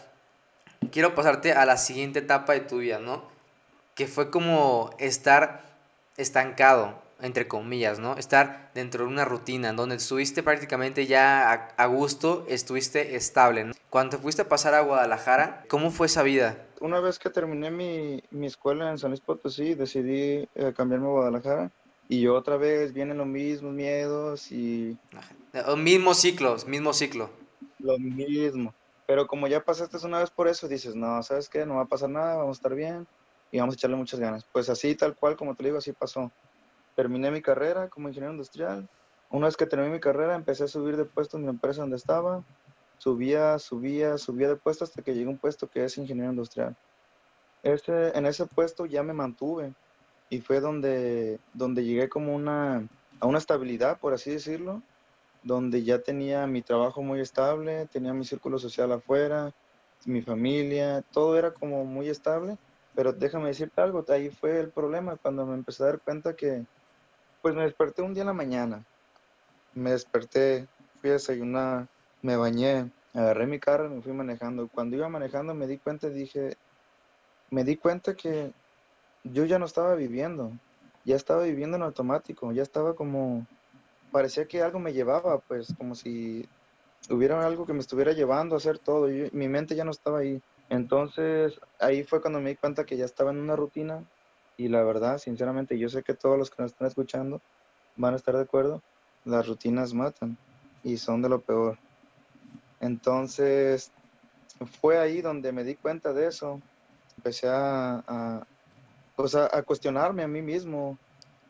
quiero 0.90 1.14
pasarte 1.14 1.52
a 1.52 1.64
la 1.67 1.76
siguiente 1.76 2.20
etapa 2.20 2.52
de 2.52 2.61
tu 2.61 2.78
vida, 2.78 2.99
¿no? 2.99 3.31
Que 3.94 4.06
fue 4.06 4.31
como 4.31 4.91
estar 4.99 5.65
estancado, 6.17 6.94
entre 7.21 7.47
comillas, 7.47 7.99
¿no? 7.99 8.16
Estar 8.16 8.71
dentro 8.75 9.05
de 9.05 9.11
una 9.11 9.25
rutina, 9.25 9.71
en 9.71 9.76
donde 9.76 9.97
estuviste 9.97 10.43
prácticamente 10.43 11.07
ya 11.07 11.52
a, 11.52 11.87
gusto, 11.87 12.45
estuviste 12.49 13.16
estable. 13.16 13.64
¿no? 13.64 13.75
Cuando 13.90 14.19
fuiste 14.19 14.43
a 14.43 14.49
pasar 14.49 14.75
a 14.75 14.81
Guadalajara, 14.81 15.64
¿cómo 15.69 15.90
fue 15.90 16.07
esa 16.07 16.23
vida? 16.23 16.66
Una 16.81 17.00
vez 17.00 17.19
que 17.19 17.31
terminé 17.31 17.71
mi, 17.71 18.23
mi 18.31 18.47
escuela 18.47 18.90
en 18.90 18.99
San 18.99 19.11
Luis 19.11 19.21
Potosí, 19.21 19.75
decidí 19.75 20.49
eh, 20.55 20.73
cambiarme 20.76 21.07
a 21.07 21.11
Guadalajara. 21.11 21.71
Y 22.09 22.26
otra 22.26 22.57
vez 22.57 22.93
vienen 22.93 23.19
los 23.19 23.26
mismos 23.26 23.73
miedos 23.73 24.50
y... 24.50 24.99
Los 25.52 25.78
mismos 25.78 26.19
ciclos, 26.19 26.66
mismo 26.66 26.93
ciclo. 26.93 27.31
Lo 27.78 27.99
mismo. 27.99 28.75
Pero 29.07 29.26
como 29.26 29.47
ya 29.47 29.64
pasaste 29.64 29.97
una 30.05 30.19
vez 30.19 30.31
por 30.31 30.49
eso, 30.49 30.69
dices, 30.69 30.95
no, 30.95 31.23
¿sabes 31.23 31.49
qué? 31.49 31.64
No 31.64 31.76
va 31.76 31.83
a 31.83 31.87
pasar 31.87 32.11
nada, 32.11 32.37
vamos 32.37 32.57
a 32.57 32.59
estar 32.59 32.75
bien 32.75 33.07
y 33.52 33.59
vamos 33.61 33.75
a 33.75 33.76
echarle 33.76 33.97
muchas 33.97 34.18
ganas. 34.18 34.44
Pues 34.50 34.71
así, 34.71 34.97
tal 34.97 35.14
cual, 35.14 35.37
como 35.37 35.54
te 35.54 35.62
digo, 35.62 35.76
así 35.76 35.92
pasó. 35.92 36.32
Terminé 36.97 37.30
mi 37.30 37.42
carrera 37.42 37.88
como 37.88 38.09
ingeniero 38.09 38.32
industrial. 38.32 38.88
Una 39.30 39.47
vez 39.47 39.56
que 39.56 39.66
terminé 39.66 39.92
mi 39.92 40.00
carrera, 40.00 40.35
empecé 40.35 40.64
a 40.64 40.68
subir 40.68 40.97
de 40.97 41.04
puesto 41.04 41.37
en 41.37 41.44
mi 41.44 41.50
empresa 41.50 41.82
donde 41.82 41.97
estaba. 41.97 42.42
Subía, 42.97 43.59
subía, 43.59 44.16
subía 44.16 44.49
de 44.49 44.56
puesto 44.56 44.85
hasta 44.85 45.02
que 45.02 45.12
llegué 45.12 45.26
a 45.26 45.30
un 45.30 45.38
puesto 45.38 45.68
que 45.68 45.85
es 45.85 45.99
ingeniero 45.99 46.30
industrial. 46.30 46.75
Ese, 47.62 48.16
en 48.16 48.25
ese 48.26 48.47
puesto 48.47 48.87
ya 48.87 49.02
me 49.02 49.12
mantuve 49.12 49.75
y 50.30 50.40
fue 50.40 50.61
donde, 50.61 51.38
donde 51.52 51.85
llegué 51.85 52.09
como 52.09 52.35
una, 52.35 52.88
a 53.21 53.26
una 53.26 53.38
estabilidad, 53.38 54.00
por 54.00 54.14
así 54.14 54.30
decirlo, 54.30 54.82
donde 55.42 55.82
ya 55.82 55.99
tenía 55.99 56.47
mi 56.47 56.62
trabajo 56.62 57.02
muy 57.02 57.21
estable, 57.21 57.87
tenía 57.87 58.14
mi 58.14 58.25
círculo 58.25 58.59
social 58.59 58.92
afuera, 58.92 59.52
mi 60.06 60.23
familia, 60.23 61.04
todo 61.12 61.37
era 61.37 61.52
como 61.52 61.85
muy 61.85 62.09
estable 62.09 62.56
pero 62.94 63.12
déjame 63.12 63.49
decirte 63.49 63.80
algo, 63.80 64.04
ahí 64.08 64.30
fue 64.30 64.61
el 64.61 64.70
problema 64.70 65.16
cuando 65.16 65.46
me 65.46 65.54
empecé 65.54 65.82
a 65.82 65.87
dar 65.87 66.00
cuenta 66.00 66.34
que, 66.34 66.64
pues 67.40 67.54
me 67.54 67.62
desperté 67.62 68.02
un 68.02 68.14
día 68.14 68.22
en 68.22 68.28
la 68.28 68.32
mañana, 68.32 68.84
me 69.75 69.90
desperté, 69.92 70.68
fui 71.00 71.11
a 71.11 71.14
desayunar, 71.14 71.87
me 72.22 72.37
bañé, 72.37 72.90
agarré 73.14 73.46
mi 73.46 73.58
carro 73.58 73.87
y 73.87 73.96
me 73.96 74.02
fui 74.02 74.12
manejando. 74.12 74.68
Cuando 74.68 74.96
iba 74.96 75.08
manejando 75.08 75.54
me 75.54 75.66
di 75.66 75.78
cuenta, 75.78 76.08
dije, 76.08 76.56
me 77.50 77.64
di 77.64 77.76
cuenta 77.76 78.14
que 78.14 78.52
yo 79.25 79.44
ya 79.44 79.58
no 79.58 79.66
estaba 79.66 79.94
viviendo, 79.94 80.52
ya 81.04 81.16
estaba 81.16 81.42
viviendo 81.42 81.76
en 81.76 81.82
automático, 81.82 82.52
ya 82.52 82.62
estaba 82.62 82.94
como, 82.94 83.46
parecía 84.11 84.46
que 84.46 84.62
algo 84.62 84.78
me 84.78 84.92
llevaba, 84.92 85.40
pues 85.40 85.75
como 85.76 85.94
si 85.94 86.49
hubiera 87.11 87.44
algo 87.44 87.66
que 87.66 87.72
me 87.72 87.80
estuviera 87.80 88.12
llevando 88.12 88.54
a 88.54 88.58
hacer 88.58 88.78
todo, 88.78 89.11
y 89.11 89.30
mi 89.32 89.49
mente 89.49 89.75
ya 89.75 89.84
no 89.84 89.90
estaba 89.90 90.20
ahí. 90.20 90.40
Entonces 90.73 91.61
ahí 91.79 92.02
fue 92.02 92.23
cuando 92.23 92.41
me 92.41 92.49
di 92.49 92.57
cuenta 92.57 92.87
que 92.87 92.97
ya 92.97 93.05
estaba 93.05 93.31
en 93.31 93.37
una 93.37 93.57
rutina 93.57 94.02
Y 94.57 94.69
la 94.69 94.83
verdad, 94.83 95.19
sinceramente, 95.19 95.79
yo 95.79 95.91
sé 95.91 96.02
que 96.02 96.14
todos 96.14 96.38
los 96.38 96.50
que 96.50 96.62
nos 96.62 96.73
están 96.73 96.88
escuchando 96.88 97.43
van 97.97 98.14
a 98.14 98.17
estar 98.17 98.35
de 98.35 98.43
acuerdo, 98.43 98.83
las 99.26 99.47
rutinas 99.47 99.93
matan 99.93 100.38
y 100.83 100.97
son 100.97 101.21
de 101.21 101.29
lo 101.29 101.41
peor. 101.43 101.79
Entonces, 102.81 103.93
fue 104.81 104.99
ahí 104.99 105.21
donde 105.21 105.52
me 105.52 105.62
di 105.62 105.75
cuenta 105.75 106.14
de 106.14 106.29
eso. 106.29 106.59
Empecé 107.19 107.49
a, 107.50 108.47
pues 109.14 109.35
a 109.35 109.62
cuestionarme 109.64 110.23
a 110.23 110.29
mí 110.29 110.41
mismo 110.41 110.97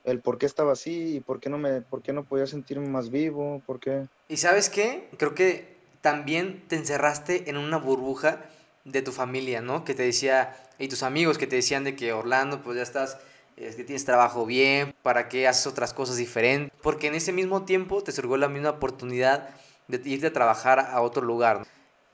el 0.02 0.20
por 0.20 0.36
qué 0.36 0.46
estaba 0.46 0.72
así 0.72 1.16
y 1.16 1.20
por 1.20 1.38
qué 1.38 1.48
no 1.48 1.58
me 1.58 1.80
por 1.80 2.02
qué 2.02 2.12
no 2.12 2.24
podía 2.24 2.46
sentirme 2.46 2.88
más 2.88 3.08
vivo, 3.08 3.62
por 3.66 3.78
qué. 3.78 4.08
¿Y 4.28 4.38
sabes 4.38 4.68
qué? 4.68 5.08
Creo 5.16 5.34
que 5.34 5.76
también 6.00 6.66
te 6.66 6.74
encerraste 6.74 7.48
en 7.48 7.56
una 7.56 7.78
burbuja 7.78 8.44
de 8.84 9.02
tu 9.02 9.12
familia, 9.12 9.60
¿no? 9.60 9.84
Que 9.84 9.94
te 9.94 10.02
decía, 10.02 10.56
y 10.78 10.88
tus 10.88 11.02
amigos 11.02 11.38
que 11.38 11.46
te 11.46 11.56
decían 11.56 11.84
de 11.84 11.96
que 11.96 12.12
Orlando, 12.12 12.62
pues 12.62 12.76
ya 12.76 12.82
estás, 12.82 13.18
es 13.56 13.76
que 13.76 13.84
tienes 13.84 14.04
trabajo 14.04 14.46
bien, 14.46 14.94
¿para 15.02 15.28
qué 15.28 15.46
haces 15.46 15.66
otras 15.66 15.92
cosas 15.92 16.16
diferentes? 16.16 16.72
Porque 16.82 17.06
en 17.06 17.14
ese 17.14 17.32
mismo 17.32 17.64
tiempo 17.64 18.02
te 18.02 18.12
surgió 18.12 18.36
la 18.36 18.48
misma 18.48 18.70
oportunidad 18.70 19.50
de 19.88 20.00
irte 20.08 20.28
a 20.28 20.32
trabajar 20.32 20.80
a 20.80 21.00
otro 21.00 21.22
lugar. 21.22 21.66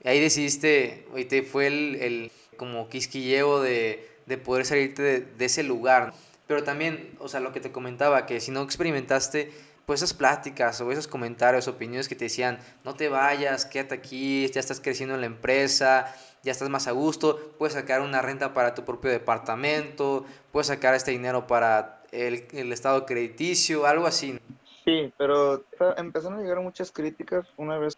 Y 0.03 0.07
ahí 0.07 0.19
decidiste, 0.19 1.07
y 1.15 1.25
te 1.25 1.43
fue 1.43 1.67
el, 1.67 1.95
el 1.95 2.31
como 2.57 2.89
quisquilleo 2.89 3.61
de, 3.61 4.07
de 4.29 4.37
poder 4.37 4.65
salirte 4.65 5.01
de, 5.21 5.45
ese 5.45 5.63
lugar. 5.63 6.13
Pero 6.47 6.63
también, 6.63 7.15
o 7.19 7.27
sea, 7.27 7.39
lo 7.39 7.51
que 7.51 7.59
te 7.59 7.71
comentaba, 7.71 8.25
que 8.25 8.39
si 8.39 8.51
no 8.51 8.61
experimentaste 8.61 9.51
pues 9.85 10.03
esas 10.03 10.13
pláticas 10.13 10.79
o 10.81 10.91
esos 10.91 11.07
comentarios, 11.07 11.67
opiniones 11.67 12.07
que 12.07 12.15
te 12.15 12.25
decían, 12.25 12.59
no 12.85 12.93
te 12.93 13.09
vayas, 13.09 13.65
quédate 13.65 13.95
aquí, 13.95 14.47
ya 14.53 14.59
estás 14.59 14.79
creciendo 14.79 15.15
en 15.15 15.21
la 15.21 15.25
empresa, 15.25 16.15
ya 16.43 16.51
estás 16.51 16.69
más 16.69 16.87
a 16.87 16.91
gusto, 16.91 17.53
puedes 17.57 17.73
sacar 17.73 18.01
una 18.01 18.21
renta 18.21 18.53
para 18.53 18.73
tu 18.73 18.85
propio 18.85 19.11
departamento, 19.11 20.25
puedes 20.51 20.67
sacar 20.67 20.95
este 20.95 21.11
dinero 21.11 21.47
para 21.47 22.03
el, 22.11 22.47
el 22.51 22.71
estado 22.71 23.05
crediticio, 23.05 23.85
algo 23.85 24.05
así. 24.05 24.39
Sí, 24.85 25.13
pero 25.17 25.63
empezaron 25.97 26.39
a 26.39 26.41
llegar 26.41 26.61
muchas 26.61 26.91
críticas 26.91 27.47
una 27.57 27.77
vez. 27.77 27.97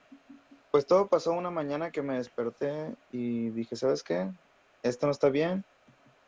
Pues 0.72 0.86
todo 0.86 1.08
pasó 1.08 1.34
una 1.34 1.52
mañana 1.52 1.92
que 1.92 2.02
me 2.02 2.16
desperté 2.16 2.96
y 3.12 3.50
dije, 3.50 3.76
¿sabes 3.76 4.04
qué? 4.04 4.30
Esto 4.84 5.06
no 5.06 5.12
está 5.12 5.30
bien. 5.30 5.64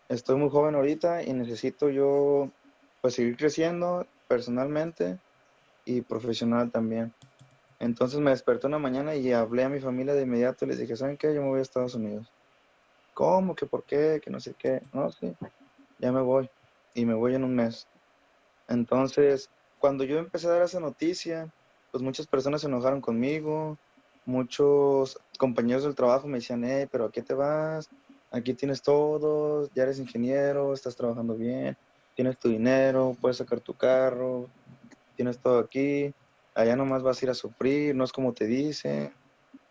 Estoy 0.09 0.35
muy 0.35 0.49
joven 0.49 0.75
ahorita 0.75 1.23
y 1.23 1.33
necesito 1.33 1.89
yo 1.89 2.49
pues 3.01 3.15
seguir 3.15 3.35
creciendo 3.35 4.05
personalmente 4.27 5.17
y 5.85 6.01
profesional 6.01 6.71
también. 6.71 7.13
Entonces 7.83 8.21
me 8.21 8.31
desperté 8.31 8.67
una 8.67 8.79
mañana 8.79 9.13
y 9.13 9.33
hablé 9.33 9.65
a 9.65 9.69
mi 9.69 9.81
familia 9.81 10.13
de 10.13 10.21
inmediato 10.21 10.63
y 10.63 10.69
les 10.69 10.79
dije, 10.79 10.95
¿saben 10.95 11.17
qué? 11.17 11.33
Yo 11.33 11.41
me 11.41 11.49
voy 11.49 11.59
a 11.59 11.63
Estados 11.63 11.95
Unidos. 11.95 12.31
¿Cómo? 13.13 13.55
¿Que 13.55 13.65
por 13.65 13.83
qué? 13.83 14.21
Que 14.23 14.31
no 14.31 14.39
sé 14.39 14.55
qué. 14.57 14.81
No, 14.93 15.11
sí, 15.11 15.35
ya 15.99 16.13
me 16.13 16.21
voy. 16.21 16.49
Y 16.95 17.05
me 17.05 17.13
voy 17.13 17.35
en 17.35 17.43
un 17.43 17.53
mes. 17.53 17.85
Entonces, 18.69 19.49
cuando 19.79 20.05
yo 20.05 20.17
empecé 20.17 20.47
a 20.47 20.51
dar 20.51 20.61
esa 20.61 20.79
noticia, 20.79 21.51
pues 21.91 22.01
muchas 22.01 22.25
personas 22.25 22.61
se 22.61 22.67
enojaron 22.67 23.01
conmigo. 23.01 23.77
Muchos 24.25 25.19
compañeros 25.37 25.83
del 25.83 25.93
trabajo 25.93 26.25
me 26.25 26.37
decían, 26.37 26.63
hey, 26.63 26.87
pero 26.89 27.05
¿a 27.05 27.11
qué 27.11 27.21
te 27.21 27.33
vas? 27.33 27.89
Aquí 28.31 28.53
tienes 28.53 28.81
todo, 28.81 29.69
ya 29.75 29.83
eres 29.83 29.99
ingeniero, 29.99 30.73
estás 30.73 30.95
trabajando 30.95 31.35
bien, 31.35 31.75
tienes 32.15 32.39
tu 32.39 32.47
dinero, 32.47 33.17
puedes 33.19 33.37
sacar 33.37 33.59
tu 33.59 33.73
carro, 33.73 34.47
tienes 35.17 35.37
todo 35.41 35.59
aquí, 35.59 36.15
allá 36.55 36.75
nomás 36.75 37.03
vas 37.03 37.21
a 37.21 37.25
ir 37.25 37.29
a 37.29 37.33
sufrir, 37.33 37.95
no 37.95 38.03
es 38.03 38.11
como 38.11 38.33
te 38.33 38.45
dice. 38.45 39.13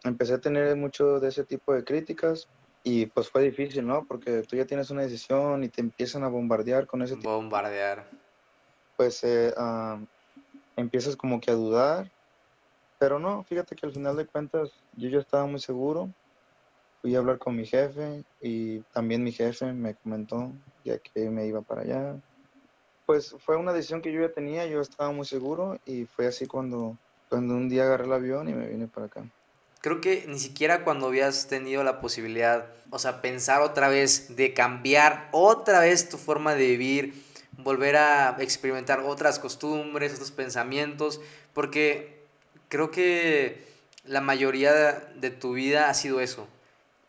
Empecé 0.04 0.34
a 0.34 0.40
tener 0.40 0.76
mucho 0.76 1.20
de 1.20 1.28
ese 1.28 1.44
tipo 1.44 1.72
de 1.72 1.84
críticas 1.84 2.48
y 2.82 3.06
pues 3.06 3.30
fue 3.30 3.42
difícil, 3.42 3.86
¿no? 3.86 4.04
Porque 4.06 4.42
tú 4.42 4.56
ya 4.56 4.66
tienes 4.66 4.90
una 4.90 5.02
decisión 5.02 5.62
y 5.62 5.68
te 5.68 5.80
empiezan 5.80 6.24
a 6.24 6.28
bombardear 6.28 6.86
con 6.86 7.02
ese 7.02 7.16
tipo. 7.16 7.34
Bombardear. 7.34 8.10
Pues 8.96 9.22
eh, 9.24 9.54
uh, 9.56 10.04
empiezas 10.76 11.16
como 11.16 11.40
que 11.40 11.50
a 11.50 11.54
dudar, 11.54 12.10
pero 12.98 13.18
no, 13.18 13.44
fíjate 13.44 13.74
que 13.74 13.86
al 13.86 13.92
final 13.92 14.16
de 14.16 14.26
cuentas 14.26 14.84
yo 14.92 15.08
ya 15.08 15.18
estaba 15.18 15.46
muy 15.46 15.60
seguro. 15.60 16.12
Fui 17.00 17.14
a 17.14 17.18
hablar 17.18 17.38
con 17.38 17.56
mi 17.56 17.66
jefe 17.66 18.24
y 18.40 18.80
también 18.92 19.24
mi 19.24 19.32
jefe 19.32 19.72
me 19.72 19.96
comentó 19.96 20.52
ya 20.84 20.98
que 20.98 21.28
me 21.30 21.46
iba 21.46 21.62
para 21.62 21.82
allá 21.82 22.20
pues 23.12 23.36
fue 23.44 23.56
una 23.56 23.74
decisión 23.74 24.00
que 24.00 24.10
yo 24.10 24.22
ya 24.22 24.32
tenía, 24.32 24.64
yo 24.64 24.80
estaba 24.80 25.12
muy 25.12 25.26
seguro 25.26 25.78
y 25.84 26.06
fue 26.06 26.26
así 26.26 26.46
cuando, 26.46 26.96
cuando 27.28 27.52
un 27.52 27.68
día 27.68 27.82
agarré 27.82 28.06
el 28.06 28.12
avión 28.14 28.48
y 28.48 28.54
me 28.54 28.66
vine 28.66 28.88
para 28.88 29.04
acá. 29.04 29.22
Creo 29.82 30.00
que 30.00 30.24
ni 30.26 30.38
siquiera 30.38 30.82
cuando 30.82 31.08
habías 31.08 31.46
tenido 31.46 31.84
la 31.84 32.00
posibilidad, 32.00 32.68
o 32.88 32.98
sea, 32.98 33.20
pensar 33.20 33.60
otra 33.60 33.90
vez 33.90 34.34
de 34.34 34.54
cambiar 34.54 35.28
otra 35.32 35.80
vez 35.80 36.08
tu 36.08 36.16
forma 36.16 36.54
de 36.54 36.68
vivir, 36.68 37.22
volver 37.58 37.96
a 37.96 38.34
experimentar 38.38 39.00
otras 39.00 39.38
costumbres, 39.38 40.14
otros 40.14 40.30
pensamientos, 40.30 41.20
porque 41.52 42.24
creo 42.70 42.90
que 42.90 43.62
la 44.04 44.22
mayoría 44.22 44.72
de 45.16 45.28
tu 45.28 45.52
vida 45.52 45.90
ha 45.90 45.92
sido 45.92 46.22
eso, 46.22 46.48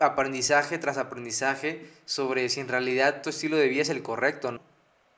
aprendizaje 0.02 0.78
tras 0.80 0.98
aprendizaje 0.98 1.90
sobre 2.04 2.50
si 2.50 2.60
en 2.60 2.68
realidad 2.68 3.22
tu 3.22 3.30
estilo 3.30 3.56
de 3.56 3.70
vida 3.70 3.84
es 3.84 3.90
el 3.90 4.04
correcto. 4.04 4.60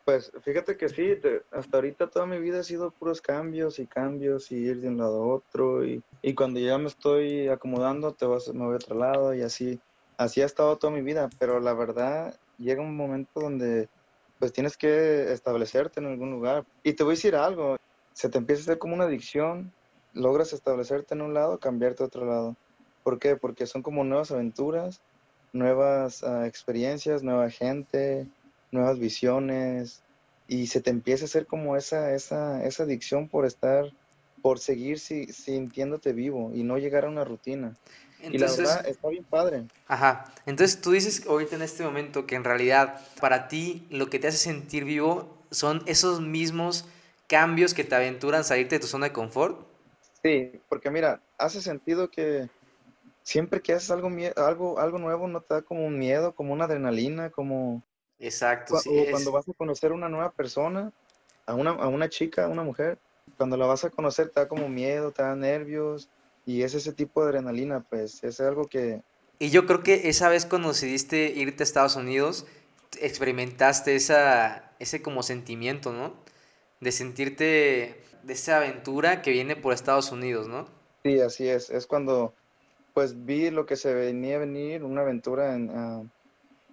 Pues 0.05 0.31
fíjate 0.43 0.77
que 0.77 0.87
sí, 0.87 1.17
hasta 1.51 1.77
ahorita 1.77 2.11
toda 2.11 2.27
mi 2.27 2.39
vida 2.39 2.59
ha 2.59 2.63
sido 2.63 2.91
puros 2.91 3.21
cambios 3.21 3.79
y 3.79 3.87
cambios 3.87 4.51
y 4.51 4.57
ir 4.57 4.79
de 4.79 4.89
un 4.89 4.97
lado 4.97 5.23
a 5.23 5.35
otro 5.35 5.83
y, 5.83 6.03
y 6.21 6.35
cuando 6.35 6.59
ya 6.59 6.77
me 6.77 6.87
estoy 6.87 7.47
acomodando 7.47 8.13
te 8.13 8.27
vas, 8.27 8.53
me 8.53 8.65
voy 8.65 8.73
a 8.73 8.75
otro 8.75 8.95
lado 8.95 9.33
y 9.33 9.41
así, 9.41 9.79
así 10.19 10.43
ha 10.43 10.45
estado 10.45 10.77
toda 10.77 10.93
mi 10.93 11.01
vida, 11.01 11.27
pero 11.39 11.59
la 11.59 11.73
verdad 11.73 12.39
llega 12.59 12.83
un 12.83 12.95
momento 12.95 13.41
donde 13.41 13.89
pues 14.37 14.53
tienes 14.53 14.77
que 14.77 15.31
establecerte 15.31 15.99
en 15.99 16.05
algún 16.05 16.29
lugar 16.29 16.65
y 16.83 16.93
te 16.93 17.03
voy 17.03 17.13
a 17.13 17.15
decir 17.15 17.35
algo, 17.35 17.75
se 18.13 18.29
te 18.29 18.37
empieza 18.37 18.61
a 18.61 18.63
hacer 18.63 18.77
como 18.77 18.93
una 18.93 19.05
adicción, 19.05 19.73
logras 20.13 20.53
establecerte 20.53 21.15
en 21.15 21.23
un 21.23 21.33
lado, 21.33 21.59
cambiarte 21.59 22.03
a 22.03 22.05
otro 22.05 22.25
lado. 22.25 22.55
¿Por 23.03 23.17
qué? 23.17 23.37
Porque 23.37 23.65
son 23.65 23.81
como 23.81 24.03
nuevas 24.03 24.29
aventuras, 24.31 25.01
nuevas 25.51 26.21
uh, 26.21 26.43
experiencias, 26.43 27.23
nueva 27.23 27.49
gente, 27.49 28.27
nuevas 28.75 28.99
visiones 28.99 30.03
y 30.47 30.67
se 30.67 30.81
te 30.81 30.91
empieza 30.91 31.25
a 31.25 31.25
hacer 31.25 31.47
como 31.47 31.75
esa, 31.75 32.13
esa, 32.13 32.63
esa 32.63 32.83
adicción 32.83 33.27
por 33.27 33.45
estar, 33.45 33.91
por 34.41 34.59
seguir 34.59 34.99
si, 34.99 35.25
sintiéndote 35.33 36.13
vivo 36.13 36.51
y 36.53 36.63
no 36.63 36.77
llegar 36.77 37.05
a 37.05 37.09
una 37.09 37.23
rutina. 37.23 37.75
y 38.21 38.37
la 38.37 38.51
verdad 38.51 38.87
está 38.87 39.09
bien 39.09 39.23
padre. 39.23 39.63
Ajá. 39.87 40.31
Entonces 40.45 40.81
tú 40.81 40.91
dices 40.91 41.25
ahorita 41.25 41.55
en 41.55 41.63
este 41.63 41.83
momento 41.83 42.27
que 42.27 42.35
en 42.35 42.43
realidad 42.43 43.01
para 43.19 43.47
ti 43.47 43.87
lo 43.89 44.09
que 44.09 44.19
te 44.19 44.27
hace 44.27 44.37
sentir 44.37 44.85
vivo 44.85 45.35
son 45.49 45.81
esos 45.87 46.21
mismos 46.21 46.85
cambios 47.27 47.73
que 47.73 47.83
te 47.83 47.95
aventuran 47.95 48.43
salirte 48.43 48.75
de 48.75 48.79
tu 48.81 48.87
zona 48.87 49.07
de 49.07 49.13
confort. 49.13 49.65
Sí, 50.21 50.59
porque 50.69 50.91
mira, 50.91 51.21
hace 51.37 51.61
sentido 51.61 52.09
que 52.09 52.49
siempre 53.25 53.61
que 53.61 53.73
haces 53.73 53.91
algo, 53.91 54.09
algo, 54.37 54.79
algo 54.79 54.99
nuevo 54.99 55.27
no 55.27 55.41
te 55.41 55.55
da 55.55 55.61
como 55.61 55.85
un 55.85 55.97
miedo, 55.97 56.33
como 56.33 56.53
una 56.53 56.65
adrenalina, 56.65 57.31
como, 57.31 57.83
Exacto, 58.19 58.77
sí. 58.79 58.89
O 58.89 59.11
cuando 59.11 59.31
vas 59.31 59.47
a 59.47 59.53
conocer 59.53 59.91
una 59.91 60.09
nueva 60.09 60.31
persona, 60.31 60.91
a 61.45 61.53
una, 61.53 61.71
a 61.71 61.87
una 61.87 62.09
chica, 62.09 62.45
a 62.45 62.49
una 62.49 62.63
mujer, 62.63 62.97
cuando 63.37 63.57
la 63.57 63.65
vas 63.65 63.83
a 63.83 63.89
conocer 63.89 64.29
te 64.29 64.39
da 64.39 64.47
como 64.47 64.69
miedo, 64.69 65.11
te 65.11 65.23
da 65.23 65.35
nervios 65.35 66.09
y 66.45 66.61
es 66.61 66.73
ese 66.73 66.93
tipo 66.93 67.21
de 67.21 67.29
adrenalina, 67.29 67.85
pues 67.89 68.23
es 68.23 68.39
algo 68.39 68.67
que... 68.67 69.01
Y 69.39 69.49
yo 69.49 69.65
creo 69.65 69.83
que 69.83 70.07
esa 70.09 70.29
vez 70.29 70.45
cuando 70.45 70.69
decidiste 70.69 71.27
irte 71.35 71.63
a 71.63 71.65
Estados 71.65 71.95
Unidos, 71.95 72.45
experimentaste 73.01 73.95
esa, 73.95 74.71
ese 74.79 75.01
como 75.01 75.23
sentimiento, 75.23 75.91
¿no? 75.91 76.13
De 76.79 76.91
sentirte 76.91 78.01
de 78.23 78.33
esa 78.33 78.57
aventura 78.57 79.21
que 79.21 79.31
viene 79.31 79.55
por 79.55 79.73
Estados 79.73 80.11
Unidos, 80.11 80.47
¿no? 80.47 80.67
Sí, 81.03 81.19
así 81.19 81.47
es. 81.49 81.69
Es 81.69 81.85
cuando 81.85 82.33
pues 82.93 83.25
vi 83.25 83.49
lo 83.49 83.65
que 83.65 83.75
se 83.75 83.93
venía 83.93 84.37
a 84.37 84.39
venir, 84.39 84.83
una 84.83 85.01
aventura 85.01 85.53
en, 85.53 85.69
uh, 85.69 86.09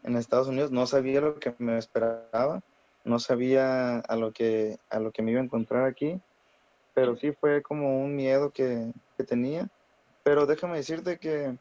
en 0.04 0.16
Estados 0.16 0.48
Unidos, 0.48 0.70
no 0.70 0.86
sabía 0.86 1.20
lo 1.20 1.38
que 1.38 1.54
me 1.58 1.78
esperaba, 1.78 2.62
no 3.04 3.18
sabía 3.18 3.98
a 3.98 4.16
lo 4.16 4.32
que, 4.32 4.78
a 4.90 4.98
lo 4.98 5.12
que 5.12 5.22
me 5.22 5.32
iba 5.32 5.40
a 5.40 5.44
encontrar 5.44 5.84
aquí, 5.84 6.20
pero 6.94 7.16
sí 7.16 7.32
fue 7.32 7.62
como 7.62 8.02
un 8.02 8.14
miedo 8.14 8.50
que, 8.50 8.92
que 9.16 9.24
tenía. 9.24 9.68
Pero 10.24 10.46
déjame 10.46 10.76
decirte 10.76 11.18
que, 11.18 11.56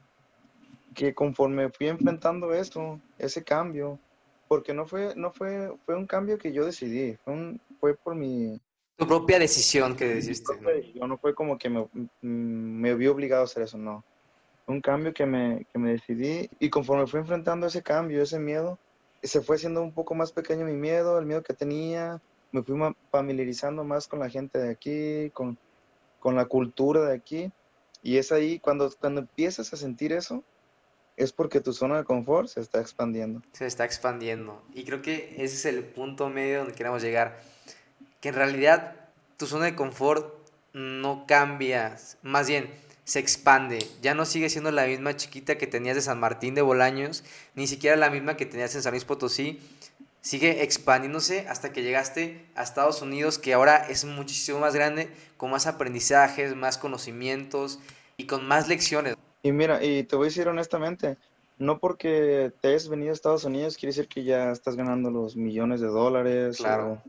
que 0.94 1.14
conforme 1.14 1.70
fui 1.70 1.88
enfrentando 1.88 2.54
eso, 2.54 3.00
ese 3.18 3.44
cambio, 3.44 4.00
porque 4.48 4.74
no 4.74 4.86
fue, 4.86 5.14
no 5.16 5.32
fue, 5.32 5.74
fue 5.86 5.96
un 5.96 6.06
cambio 6.06 6.38
que 6.38 6.52
yo 6.52 6.66
decidí, 6.66 7.18
fue, 7.24 7.34
un, 7.34 7.62
fue 7.80 7.96
por 7.96 8.16
mi... 8.16 8.60
Tu 8.98 9.08
propia 9.08 9.40
decisión 9.40 9.96
que 9.96 10.06
decidiste. 10.06 10.54
¿no? 10.96 11.08
no 11.08 11.18
fue 11.18 11.34
como 11.34 11.58
que 11.58 11.70
me, 11.70 11.88
me 12.22 12.94
vi 12.94 13.08
obligado 13.08 13.42
a 13.42 13.46
hacer 13.46 13.64
eso, 13.64 13.78
no 13.78 14.04
un 14.72 14.82
cambio 14.82 15.14
que 15.14 15.26
me, 15.26 15.66
que 15.72 15.80
me 15.80 15.92
decidí 15.92 16.50
y 16.60 16.70
conforme 16.70 17.08
fui 17.08 17.20
enfrentando 17.20 17.68
ese 17.68 17.82
cambio, 17.82 18.24
ese 18.24 18.40
miedo, 18.40 18.80
se 19.22 19.42
fue 19.42 19.58
haciendo 19.58 19.82
un 19.82 19.94
poco 19.94 20.16
más 20.16 20.32
pequeño 20.32 20.66
mi 20.66 20.74
miedo, 20.74 21.20
el 21.20 21.26
miedo 21.26 21.44
que 21.44 21.54
tenía, 21.54 22.22
me 22.52 22.64
fui 22.64 22.76
familiarizando 23.12 23.84
más 23.84 24.08
con 24.08 24.20
la 24.20 24.30
gente 24.30 24.60
de 24.60 24.70
aquí, 24.70 25.30
con, 25.32 25.58
con 26.20 26.36
la 26.36 26.46
cultura 26.46 27.02
de 27.08 27.16
aquí 27.16 27.52
y 28.04 28.18
es 28.18 28.32
ahí 28.32 28.60
cuando, 28.60 28.92
cuando 29.00 29.22
empiezas 29.22 29.72
a 29.74 29.78
sentir 29.78 30.12
eso, 30.12 30.44
es 31.18 31.32
porque 31.32 31.62
tu 31.62 31.74
zona 31.74 31.98
de 31.98 32.04
confort 32.04 32.48
se 32.48 32.62
está 32.62 32.82
expandiendo. 32.82 33.42
Se 33.54 33.68
está 33.68 33.86
expandiendo. 33.86 34.64
Y 34.74 34.86
creo 34.86 35.02
que 35.02 35.36
ese 35.36 35.56
es 35.56 35.66
el 35.66 35.84
punto 35.84 36.30
medio 36.30 36.60
donde 36.60 36.74
queremos 36.74 37.02
llegar. 37.02 37.40
Que 38.22 38.30
en 38.30 38.36
realidad 38.36 38.96
tu 39.38 39.46
zona 39.46 39.66
de 39.66 39.76
confort 39.76 40.34
no 40.74 41.26
cambia, 41.28 41.98
más 42.24 42.48
bien 42.48 42.72
se 43.12 43.20
expande. 43.20 43.86
Ya 44.02 44.16
no 44.16 44.24
sigue 44.24 44.48
siendo 44.50 44.72
la 44.72 44.86
misma 44.86 45.18
chiquita 45.18 45.58
que 45.58 45.68
tenías 45.68 45.98
de 45.98 46.02
San 46.02 46.18
Martín 46.18 46.56
de 46.56 46.62
Bolaños, 46.62 47.26
ni 47.56 47.68
siquiera 47.68 47.98
la 47.98 48.10
misma 48.10 48.38
que 48.38 48.46
tenías 48.46 48.74
en 48.74 48.84
San 48.84 48.94
Luis 48.94 49.04
Potosí. 49.04 49.60
Sigue 50.22 50.64
expandiéndose 50.64 51.46
hasta 51.50 51.74
que 51.74 51.84
llegaste 51.84 52.46
a 52.56 52.64
Estados 52.64 53.02
Unidos, 53.02 53.38
que 53.38 53.54
ahora 53.54 53.86
es 53.90 54.06
muchísimo 54.06 54.60
más 54.60 54.74
grande, 54.74 55.10
con 55.36 55.52
más 55.52 55.68
aprendizajes, 55.68 56.56
más 56.56 56.78
conocimientos 56.78 57.80
y 58.16 58.28
con 58.28 58.48
más 58.48 58.70
lecciones. 58.70 59.18
Y 59.44 59.52
mira, 59.52 59.84
y 59.84 60.04
te 60.04 60.16
voy 60.16 60.28
a 60.28 60.30
decir 60.30 60.48
honestamente, 60.48 61.18
no 61.58 61.80
porque 61.80 62.54
te 62.62 62.70
hayas 62.70 62.88
venido 62.88 63.12
a 63.12 63.14
Estados 63.14 63.44
Unidos 63.44 63.76
quiere 63.76 63.92
decir 63.92 64.08
que 64.08 64.24
ya 64.24 64.52
estás 64.54 64.78
ganando 64.78 65.12
los 65.12 65.36
millones 65.36 65.82
de 65.82 65.88
dólares. 65.88 66.60
Claro. 66.60 67.04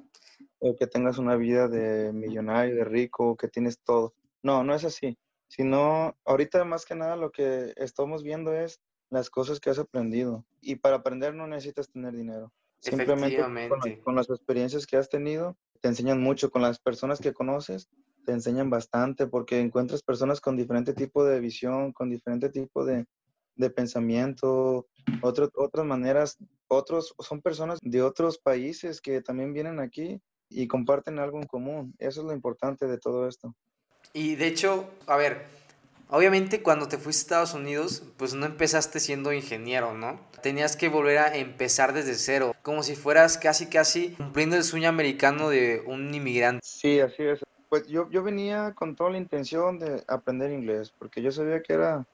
O, 0.59 0.75
que 0.75 0.89
tengas 0.89 1.19
una 1.19 1.37
vida 1.37 1.69
de 1.69 2.13
millonario, 2.13 2.75
de 2.75 2.85
rico, 2.85 3.37
que 3.37 3.47
tienes 3.47 3.79
todo. 3.79 4.15
No, 4.43 4.65
no 4.65 4.75
es 4.75 4.85
así. 4.85 5.17
Sino, 5.55 6.17
ahorita 6.25 6.65
más 6.65 6.87
que 6.87 6.95
nada 6.95 7.15
lo 7.15 7.31
que 7.31 7.75
estamos 7.77 8.23
viendo 8.23 8.55
es 8.55 8.81
las 9.11 9.29
cosas 9.29 9.61
que 9.61 9.69
has 9.69 9.79
aprendido. 9.79 10.47
Y 10.63 10.77
para 10.77 10.97
aprender 10.97 11.35
no 11.35 11.47
necesitas 11.47 11.91
tener 11.91 12.17
dinero. 12.17 12.51
Simplemente 12.81 13.37
con, 13.69 13.97
con, 13.97 14.15
las 14.17 14.31
experiencias 14.31 14.87
que 14.87 14.97
has 14.97 15.11
tenido, 15.11 15.59
te 15.83 15.89
enseñan 15.89 16.23
mucho. 16.23 16.51
Con 16.51 16.63
las 16.63 16.79
personas 16.79 17.21
que 17.21 17.35
conoces, 17.35 17.91
te 18.25 18.33
enseñan 18.33 18.71
bastante 18.71 19.27
porque 19.27 19.61
encuentras 19.61 20.03
personas 20.03 20.41
con 20.41 20.57
diferente 20.57 20.95
tipo 20.95 21.23
de 21.23 21.39
visión, 21.39 21.93
con 21.93 22.09
diferente 22.09 22.49
tipo 22.49 22.87
de, 22.87 23.05
de 23.55 23.69
pensamiento, 23.69 24.89
otro, 25.21 25.51
otras 25.55 25.85
maneras, 25.85 26.39
otros 26.67 27.15
son 27.19 27.43
personas 27.43 27.79
de 27.83 28.01
otros 28.01 28.39
países 28.39 29.03
que 29.03 29.21
también 29.21 29.53
vienen 29.53 29.81
aquí 29.81 30.19
y 30.49 30.67
comparten 30.67 31.19
algo 31.19 31.37
en 31.37 31.47
común. 31.47 31.95
Eso 31.99 32.23
es 32.23 32.27
lo 32.27 32.33
importante 32.33 32.87
de 32.87 32.97
todo 32.97 33.29
esto. 33.29 33.55
Y 34.13 34.37
de 34.37 34.47
hecho, 34.47 34.91
a 35.07 35.17
ver, 35.17 35.47
obviamente 36.09 36.63
cuando 36.63 36.89
te 36.89 36.99
fuiste 36.99 37.23
a 37.23 37.43
Estados 37.43 37.55
Unidos, 37.55 38.03
pues 38.17 38.35
no 38.35 38.47
empezaste 38.47 39.01
siendo 39.01 39.33
ingeniero, 39.33 39.95
¿no? 39.95 40.21
Tenías 40.43 40.77
que 40.77 40.89
volver 40.89 41.19
a 41.19 41.37
empezar 41.37 41.93
desde 41.93 42.15
cero, 42.15 42.55
como 42.63 42.83
si 42.83 42.95
fueras 42.95 43.39
casi 43.39 43.67
casi 43.67 44.11
cumpliendo 44.11 44.57
el 44.57 44.65
sueño 44.65 44.89
americano 44.89 45.49
de 45.49 45.83
un 45.87 46.13
inmigrante. 46.13 46.61
Sí, 46.65 47.01
así 47.01 47.23
es. 47.23 47.41
Pues 47.69 47.87
yo, 47.87 48.11
yo 48.11 48.23
venía 48.23 48.75
con 48.75 48.97
toda 48.97 49.11
la 49.11 49.19
intención 49.19 49.79
de 49.79 50.05
aprender 50.07 50.51
inglés, 50.51 50.93
porque 50.99 51.23
yo 51.23 51.33
sabía 51.33 51.63
que 51.63 51.73
era, 51.73 52.07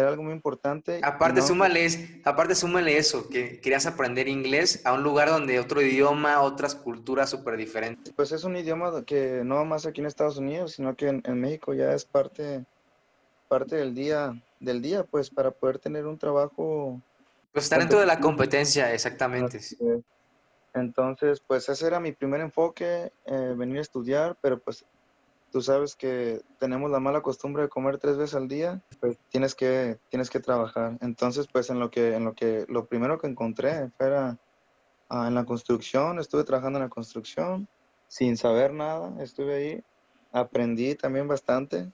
era 0.00 0.08
algo 0.10 0.22
muy 0.22 0.32
importante. 0.32 1.00
Aparte, 1.02 1.42
súmale, 1.42 1.86
aparte, 2.24 2.54
súmale 2.54 2.96
eso, 2.96 3.28
que 3.28 3.60
querías 3.60 3.86
aprender 3.86 4.28
inglés 4.28 4.82
a 4.84 4.92
un 4.92 5.02
lugar 5.02 5.28
donde 5.28 5.58
otro 5.58 5.82
idioma, 5.82 6.40
otras 6.42 6.74
culturas 6.74 7.30
súper 7.30 7.56
diferentes. 7.56 8.12
Pues 8.14 8.32
es 8.32 8.44
un 8.44 8.56
idioma 8.56 9.04
que 9.04 9.42
no 9.44 9.64
más 9.64 9.86
aquí 9.86 10.00
en 10.00 10.06
Estados 10.06 10.38
Unidos, 10.38 10.72
sino 10.72 10.94
que 10.94 11.08
en, 11.08 11.22
en, 11.24 11.40
México 11.40 11.74
ya 11.74 11.92
es 11.92 12.04
parte, 12.04 12.64
parte 13.48 13.76
del 13.76 13.94
día, 13.94 14.40
del 14.60 14.80
día, 14.82 15.04
pues 15.04 15.30
para 15.30 15.50
poder 15.50 15.78
tener 15.78 16.06
un 16.06 16.18
trabajo. 16.18 17.00
Pues 17.52 17.64
estar 17.64 17.78
dentro 17.78 18.00
de 18.00 18.06
la 18.06 18.20
competencia, 18.20 18.92
exactamente. 18.92 19.60
Entonces, 20.74 21.40
pues 21.46 21.68
ese 21.68 21.86
era 21.86 21.98
mi 21.98 22.12
primer 22.12 22.40
enfoque, 22.40 23.12
eh, 23.26 23.54
venir 23.56 23.78
a 23.78 23.82
estudiar, 23.82 24.36
pero 24.40 24.58
pues 24.58 24.84
tú 25.50 25.62
sabes 25.62 25.96
que 25.96 26.42
tenemos 26.58 26.90
la 26.90 27.00
mala 27.00 27.22
costumbre 27.22 27.62
de 27.62 27.68
comer 27.68 27.98
tres 27.98 28.16
veces 28.16 28.34
al 28.34 28.48
día, 28.48 28.82
pues 29.00 29.18
tienes 29.28 29.54
que, 29.54 29.98
tienes 30.08 30.30
que 30.30 30.40
trabajar. 30.40 30.98
Entonces, 31.00 31.46
pues 31.52 31.70
en 31.70 31.80
lo 31.80 31.90
que, 31.90 32.14
en 32.14 32.24
lo 32.24 32.34
que, 32.34 32.66
lo 32.68 32.86
primero 32.86 33.18
que 33.18 33.26
encontré 33.26 33.90
fue 33.96 34.16
ah, 34.16 34.36
en 35.26 35.34
la 35.34 35.44
construcción, 35.44 36.18
estuve 36.18 36.44
trabajando 36.44 36.78
en 36.78 36.84
la 36.84 36.90
construcción, 36.90 37.68
sin 38.08 38.36
saber 38.36 38.72
nada, 38.72 39.14
estuve 39.22 39.54
ahí, 39.54 39.84
aprendí 40.32 40.94
también 40.94 41.28
bastante, 41.28 41.90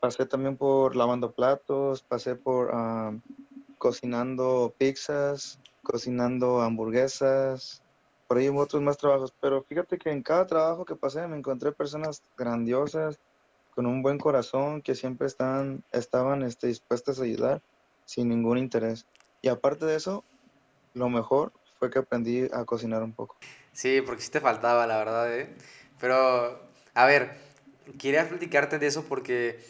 pasé 0.00 0.26
también 0.26 0.56
por 0.56 0.96
lavando 0.96 1.32
platos, 1.32 2.02
pasé 2.02 2.36
por 2.36 2.70
ah, 2.72 3.12
cocinando 3.78 4.74
pizzas, 4.78 5.60
cocinando 5.82 6.62
hamburguesas, 6.62 7.82
por 8.26 8.38
ahí 8.38 8.48
otros 8.48 8.82
más 8.82 8.96
trabajos, 8.96 9.32
pero 9.40 9.62
fíjate 9.62 9.98
que 9.98 10.10
en 10.10 10.22
cada 10.22 10.46
trabajo 10.46 10.84
que 10.84 10.96
pasé 10.96 11.26
me 11.26 11.36
encontré 11.36 11.72
personas 11.72 12.22
grandiosas, 12.36 13.18
con 13.74 13.86
un 13.86 14.02
buen 14.02 14.18
corazón, 14.18 14.80
que 14.80 14.94
siempre 14.94 15.26
están, 15.26 15.84
estaban 15.92 16.42
este, 16.42 16.66
dispuestas 16.68 17.20
a 17.20 17.24
ayudar 17.24 17.60
sin 18.06 18.28
ningún 18.28 18.56
interés. 18.56 19.06
Y 19.42 19.48
aparte 19.48 19.84
de 19.84 19.96
eso, 19.96 20.24
lo 20.94 21.10
mejor 21.10 21.52
fue 21.78 21.90
que 21.90 21.98
aprendí 21.98 22.48
a 22.52 22.64
cocinar 22.64 23.02
un 23.02 23.12
poco. 23.12 23.36
Sí, 23.72 24.00
porque 24.00 24.22
sí 24.22 24.30
te 24.30 24.40
faltaba, 24.40 24.86
la 24.86 24.96
verdad, 24.96 25.38
¿eh? 25.38 25.54
Pero, 26.00 26.58
a 26.94 27.04
ver, 27.04 27.36
quería 27.98 28.26
platicarte 28.26 28.78
de 28.78 28.86
eso 28.86 29.04
porque 29.04 29.60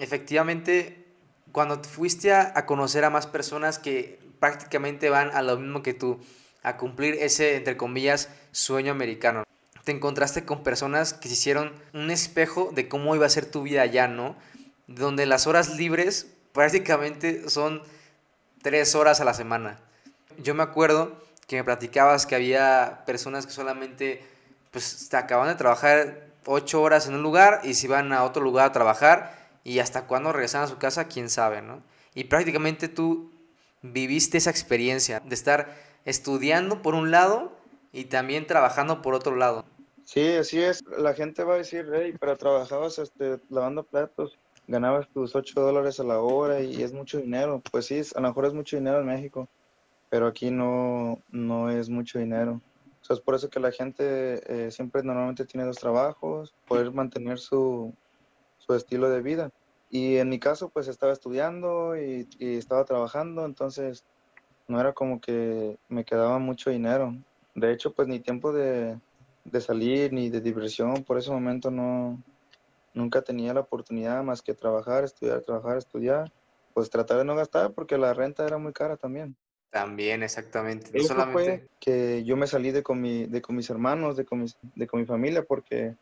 efectivamente 0.00 1.04
cuando 1.52 1.82
fuiste 1.84 2.32
a 2.32 2.66
conocer 2.66 3.04
a 3.04 3.10
más 3.10 3.26
personas 3.26 3.78
que 3.78 4.18
prácticamente 4.40 5.10
van 5.10 5.30
a 5.30 5.42
lo 5.42 5.58
mismo 5.58 5.82
que 5.82 5.94
tú, 5.94 6.18
a 6.64 6.76
cumplir 6.76 7.14
ese, 7.20 7.56
entre 7.56 7.76
comillas, 7.76 8.28
sueño 8.50 8.90
americano. 8.90 9.44
Te 9.84 9.92
encontraste 9.92 10.44
con 10.44 10.62
personas 10.62 11.14
que 11.14 11.28
se 11.28 11.34
hicieron 11.34 11.72
un 11.92 12.10
espejo 12.10 12.70
de 12.74 12.88
cómo 12.88 13.14
iba 13.14 13.26
a 13.26 13.30
ser 13.30 13.46
tu 13.46 13.62
vida 13.62 13.82
allá, 13.82 14.08
¿no? 14.08 14.34
Donde 14.86 15.26
las 15.26 15.46
horas 15.46 15.76
libres 15.76 16.26
prácticamente 16.52 17.48
son 17.50 17.82
tres 18.62 18.94
horas 18.94 19.20
a 19.20 19.24
la 19.24 19.34
semana. 19.34 19.78
Yo 20.38 20.54
me 20.54 20.62
acuerdo 20.62 21.22
que 21.46 21.56
me 21.56 21.64
platicabas 21.64 22.26
que 22.26 22.34
había 22.34 23.02
personas 23.04 23.46
que 23.46 23.52
solamente 23.52 24.24
pues 24.70 25.08
te 25.08 25.16
acaban 25.16 25.48
de 25.48 25.54
trabajar 25.54 26.28
ocho 26.46 26.82
horas 26.82 27.06
en 27.06 27.14
un 27.14 27.22
lugar 27.22 27.60
y 27.62 27.74
se 27.74 27.86
iban 27.86 28.12
a 28.12 28.24
otro 28.24 28.42
lugar 28.42 28.66
a 28.66 28.72
trabajar 28.72 29.38
y 29.64 29.78
hasta 29.78 30.06
cuándo 30.06 30.32
regresan 30.32 30.62
a 30.62 30.66
su 30.66 30.78
casa, 30.78 31.08
quién 31.08 31.28
sabe, 31.28 31.62
¿no? 31.62 31.82
Y 32.14 32.24
prácticamente 32.24 32.88
tú 32.88 33.32
viviste 33.82 34.38
esa 34.38 34.50
experiencia 34.50 35.20
de 35.20 35.34
estar 35.34 35.76
estudiando 36.04 36.82
por 36.82 36.94
un 36.94 37.10
lado 37.10 37.52
y 37.92 38.06
también 38.06 38.46
trabajando 38.46 39.02
por 39.02 39.14
otro 39.14 39.36
lado. 39.36 39.64
Sí, 40.04 40.34
así 40.34 40.60
es. 40.60 40.84
La 40.98 41.14
gente 41.14 41.44
va 41.44 41.54
a 41.54 41.58
decir, 41.58 41.88
hey, 41.92 42.14
pero 42.20 42.36
trabajabas 42.36 42.98
este, 42.98 43.38
lavando 43.48 43.84
platos, 43.84 44.38
ganabas 44.66 45.08
tus 45.08 45.34
8 45.34 45.60
dólares 45.60 45.98
a 45.98 46.04
la 46.04 46.20
hora 46.20 46.60
y 46.60 46.82
es 46.82 46.92
mucho 46.92 47.18
dinero. 47.18 47.62
Pues 47.70 47.86
sí, 47.86 48.02
a 48.14 48.20
lo 48.20 48.28
mejor 48.28 48.46
es 48.46 48.52
mucho 48.52 48.76
dinero 48.76 49.00
en 49.00 49.06
México, 49.06 49.48
pero 50.10 50.26
aquí 50.26 50.50
no, 50.50 51.20
no 51.30 51.70
es 51.70 51.88
mucho 51.88 52.18
dinero. 52.18 52.60
O 53.00 53.04
sea, 53.04 53.14
es 53.14 53.20
por 53.20 53.34
eso 53.34 53.48
que 53.48 53.60
la 53.60 53.72
gente 53.72 54.66
eh, 54.66 54.70
siempre 54.70 55.02
normalmente 55.02 55.44
tiene 55.44 55.66
dos 55.66 55.76
trabajos, 55.76 56.54
poder 56.66 56.90
mantener 56.92 57.38
su, 57.38 57.94
su 58.58 58.74
estilo 58.74 59.08
de 59.08 59.22
vida. 59.22 59.50
Y 59.90 60.16
en 60.16 60.28
mi 60.28 60.38
caso, 60.38 60.68
pues 60.68 60.88
estaba 60.88 61.12
estudiando 61.12 61.96
y, 61.96 62.28
y 62.38 62.56
estaba 62.56 62.84
trabajando, 62.84 63.44
entonces 63.44 64.04
no 64.68 64.80
era 64.80 64.92
como 64.92 65.20
que 65.20 65.78
me 65.88 66.04
quedaba 66.04 66.38
mucho 66.38 66.70
dinero. 66.70 67.14
De 67.54 67.72
hecho, 67.72 67.92
pues 67.92 68.08
ni 68.08 68.20
tiempo 68.20 68.52
de, 68.52 68.98
salir 69.60 70.12
ni 70.12 70.30
de 70.30 70.40
diversión, 70.40 71.04
por 71.04 71.18
ese 71.18 71.30
momento 71.30 71.70
no, 71.70 72.22
nunca 72.94 73.22
tenía 73.22 73.54
la 73.54 73.60
oportunidad 73.60 74.22
más 74.22 74.42
que 74.42 74.54
trabajar, 74.54 75.04
estudiar, 75.04 75.42
trabajar, 75.42 75.78
estudiar, 75.78 76.32
pues 76.72 76.90
tratar 76.90 77.18
de 77.18 77.24
no 77.24 77.36
gastar 77.36 77.72
porque 77.72 77.98
la 77.98 78.14
renta 78.14 78.44
era 78.44 78.58
muy 78.58 78.72
cara 78.72 78.96
también. 78.96 79.36
También, 79.70 80.22
exactamente. 80.22 80.90
No 80.96 81.02
solamente... 81.04 81.68
que 81.80 82.24
yo 82.24 82.36
me 82.36 82.46
salí 82.46 82.70
de 82.70 82.82
con, 82.82 83.00
mi, 83.00 83.26
de 83.26 83.42
con 83.42 83.56
mis 83.56 83.68
hermanos, 83.70 84.16
de 84.16 84.24
con, 84.24 84.40
mis, 84.40 84.56
de 84.74 84.86
con 84.86 85.00
mi 85.00 85.06
familia, 85.06 85.42
porque 85.42 85.96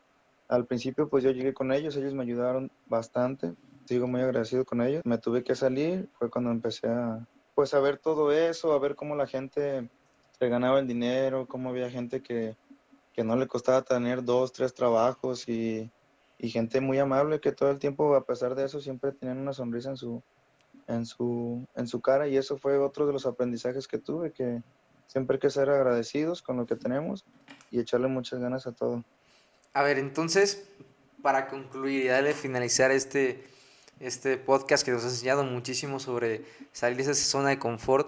al 0.47 0.65
principio 0.65 1.09
pues 1.09 1.23
yo 1.23 1.31
llegué 1.31 1.53
con 1.53 1.71
ellos, 1.71 1.95
ellos 1.95 2.13
me 2.13 2.23
ayudaron 2.23 2.71
bastante, 2.87 3.53
sigo 3.85 4.07
muy 4.07 4.21
agradecido 4.21 4.63
con 4.63 4.81
ellos. 4.81 5.01
Me 5.05 5.17
tuve 5.17 5.43
que 5.43 5.55
salir, 5.55 6.07
fue 6.13 6.29
cuando 6.29 6.51
empecé 6.51 6.87
a, 6.87 7.27
pues 7.55 7.73
a 7.73 7.79
ver 7.79 7.97
todo 7.97 8.31
eso, 8.31 8.73
a 8.73 8.79
ver 8.79 8.95
cómo 8.95 9.15
la 9.15 9.27
gente 9.27 9.89
se 10.37 10.49
ganaba 10.49 10.79
el 10.79 10.87
dinero, 10.87 11.47
cómo 11.47 11.69
había 11.69 11.89
gente 11.89 12.21
que, 12.21 12.55
no 13.17 13.35
le 13.35 13.47
costaba 13.47 13.83
tener 13.83 14.23
dos, 14.23 14.51
tres 14.51 14.73
trabajos 14.73 15.47
y, 15.47 15.91
gente 16.39 16.81
muy 16.81 16.99
amable 16.99 17.39
que 17.39 17.53
todo 17.53 17.71
el 17.71 17.79
tiempo, 17.79 18.15
a 18.15 18.25
pesar 18.25 18.53
de 18.53 18.65
eso, 18.65 18.81
siempre 18.81 19.13
tenían 19.13 19.37
una 19.37 19.53
sonrisa 19.53 19.91
en 19.91 19.95
su, 19.95 20.21
en 20.87 21.05
su, 21.05 21.65
en 21.75 21.87
su 21.87 22.01
cara 22.01 22.27
y 22.27 22.35
eso 22.35 22.57
fue 22.57 22.77
otro 22.77 23.07
de 23.07 23.13
los 23.13 23.25
aprendizajes 23.25 23.87
que 23.87 23.97
tuve, 23.97 24.33
que 24.33 24.61
siempre 25.07 25.35
hay 25.35 25.39
que 25.39 25.49
ser 25.49 25.69
agradecidos 25.69 26.41
con 26.41 26.57
lo 26.57 26.65
que 26.65 26.75
tenemos 26.75 27.23
y 27.71 27.79
echarle 27.79 28.09
muchas 28.09 28.41
ganas 28.41 28.67
a 28.67 28.73
todo. 28.73 29.05
A 29.73 29.83
ver, 29.83 29.97
entonces, 29.99 30.69
para 31.21 31.47
concluir 31.47 32.03
y 32.03 32.07
darle 32.07 32.33
finalizar 32.33 32.91
este, 32.91 33.45
este 34.03 34.37
podcast 34.37 34.85
que 34.85 34.91
nos 34.91 35.03
ha 35.03 35.07
enseñado 35.07 35.43
muchísimo 35.43 35.99
sobre 35.99 36.43
salir 36.71 36.97
de 36.97 37.03
esa 37.03 37.13
zona 37.15 37.49
de 37.49 37.59
confort. 37.59 38.07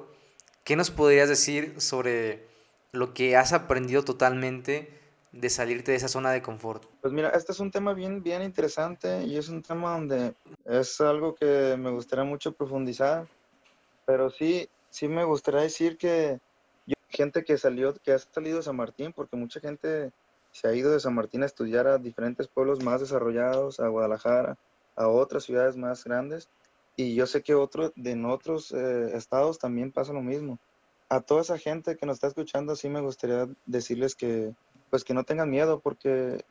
¿Qué 0.63 0.75
nos 0.75 0.91
podrías 0.91 1.29
decir 1.29 1.79
sobre 1.79 2.47
lo 2.91 3.13
que 3.13 3.35
has 3.35 3.53
aprendido 3.53 4.03
totalmente 4.03 4.89
de 5.31 5.49
salirte 5.49 5.91
de 5.91 5.97
esa 5.97 6.07
zona 6.07 6.31
de 6.31 6.41
confort? 6.41 6.85
Pues 7.01 7.13
mira, 7.13 7.29
este 7.29 7.51
es 7.51 7.59
un 7.59 7.71
tema 7.71 7.93
bien, 7.93 8.23
bien 8.23 8.41
interesante 8.41 9.23
y 9.23 9.37
es 9.37 9.49
un 9.49 9.61
tema 9.61 9.91
donde 9.91 10.33
es 10.65 10.99
algo 11.01 11.35
que 11.35 11.75
me 11.77 11.91
gustaría 11.91 12.25
mucho 12.25 12.51
profundizar, 12.53 13.27
Pero 14.05 14.29
sí, 14.29 14.69
sí 14.89 15.07
me 15.07 15.23
gustaría 15.23 15.61
decir 15.61 15.97
que 15.97 16.39
gente 17.15 17.43
que 17.43 17.57
salió, 17.57 17.93
que 17.95 18.11
ha 18.11 18.19
salido 18.19 18.57
de 18.57 18.63
San 18.63 18.75
Martín, 18.75 19.13
porque 19.13 19.37
mucha 19.37 19.59
gente 19.59 20.11
se 20.51 20.67
ha 20.67 20.73
ido 20.73 20.91
de 20.91 20.99
San 20.99 21.15
Martín 21.15 21.43
a 21.43 21.45
estudiar 21.45 21.87
a 21.87 21.97
diferentes 21.97 22.47
pueblos 22.47 22.83
más 22.83 23.01
desarrollados, 23.01 23.79
a 23.79 23.87
Guadalajara, 23.87 24.57
a 24.95 25.07
otras 25.07 25.43
ciudades 25.43 25.75
más 25.77 26.03
grandes. 26.03 26.49
Y 26.97 27.15
yo 27.15 27.27
sé 27.27 27.43
que 27.43 27.55
otro, 27.55 27.91
en 27.95 28.25
otros 28.25 28.71
eh, 28.71 29.11
estados 29.15 29.59
también 29.59 29.91
pasa 29.91 30.13
lo 30.13 30.21
mismo. 30.21 30.59
A 31.09 31.21
toda 31.21 31.41
esa 31.41 31.57
gente 31.57 31.97
que 31.97 32.05
nos 32.05 32.15
está 32.15 32.27
escuchando, 32.27 32.75
sí 32.75 32.89
me 32.89 33.01
gustaría 33.01 33.47
decirles 33.65 34.15
que, 34.15 34.53
pues 34.89 35.03
que 35.03 35.13
no 35.13 35.23
tengan 35.23 35.49
miedo, 35.49 35.79
porque 35.79 36.43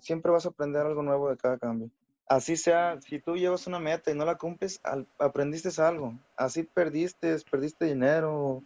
siempre 0.00 0.30
vas 0.30 0.46
a 0.46 0.50
aprender 0.50 0.86
algo 0.86 1.02
nuevo 1.02 1.28
de 1.30 1.36
cada 1.36 1.58
cambio. 1.58 1.90
Así 2.28 2.56
sea, 2.56 3.00
si 3.00 3.20
tú 3.20 3.36
llevas 3.36 3.66
una 3.66 3.78
meta 3.78 4.10
y 4.10 4.14
no 4.14 4.24
la 4.24 4.36
cumples, 4.36 4.80
aprendiste 5.18 5.70
algo. 5.80 6.14
Así 6.36 6.62
perdiste, 6.62 7.36
perdiste 7.50 7.86
dinero, 7.86 8.62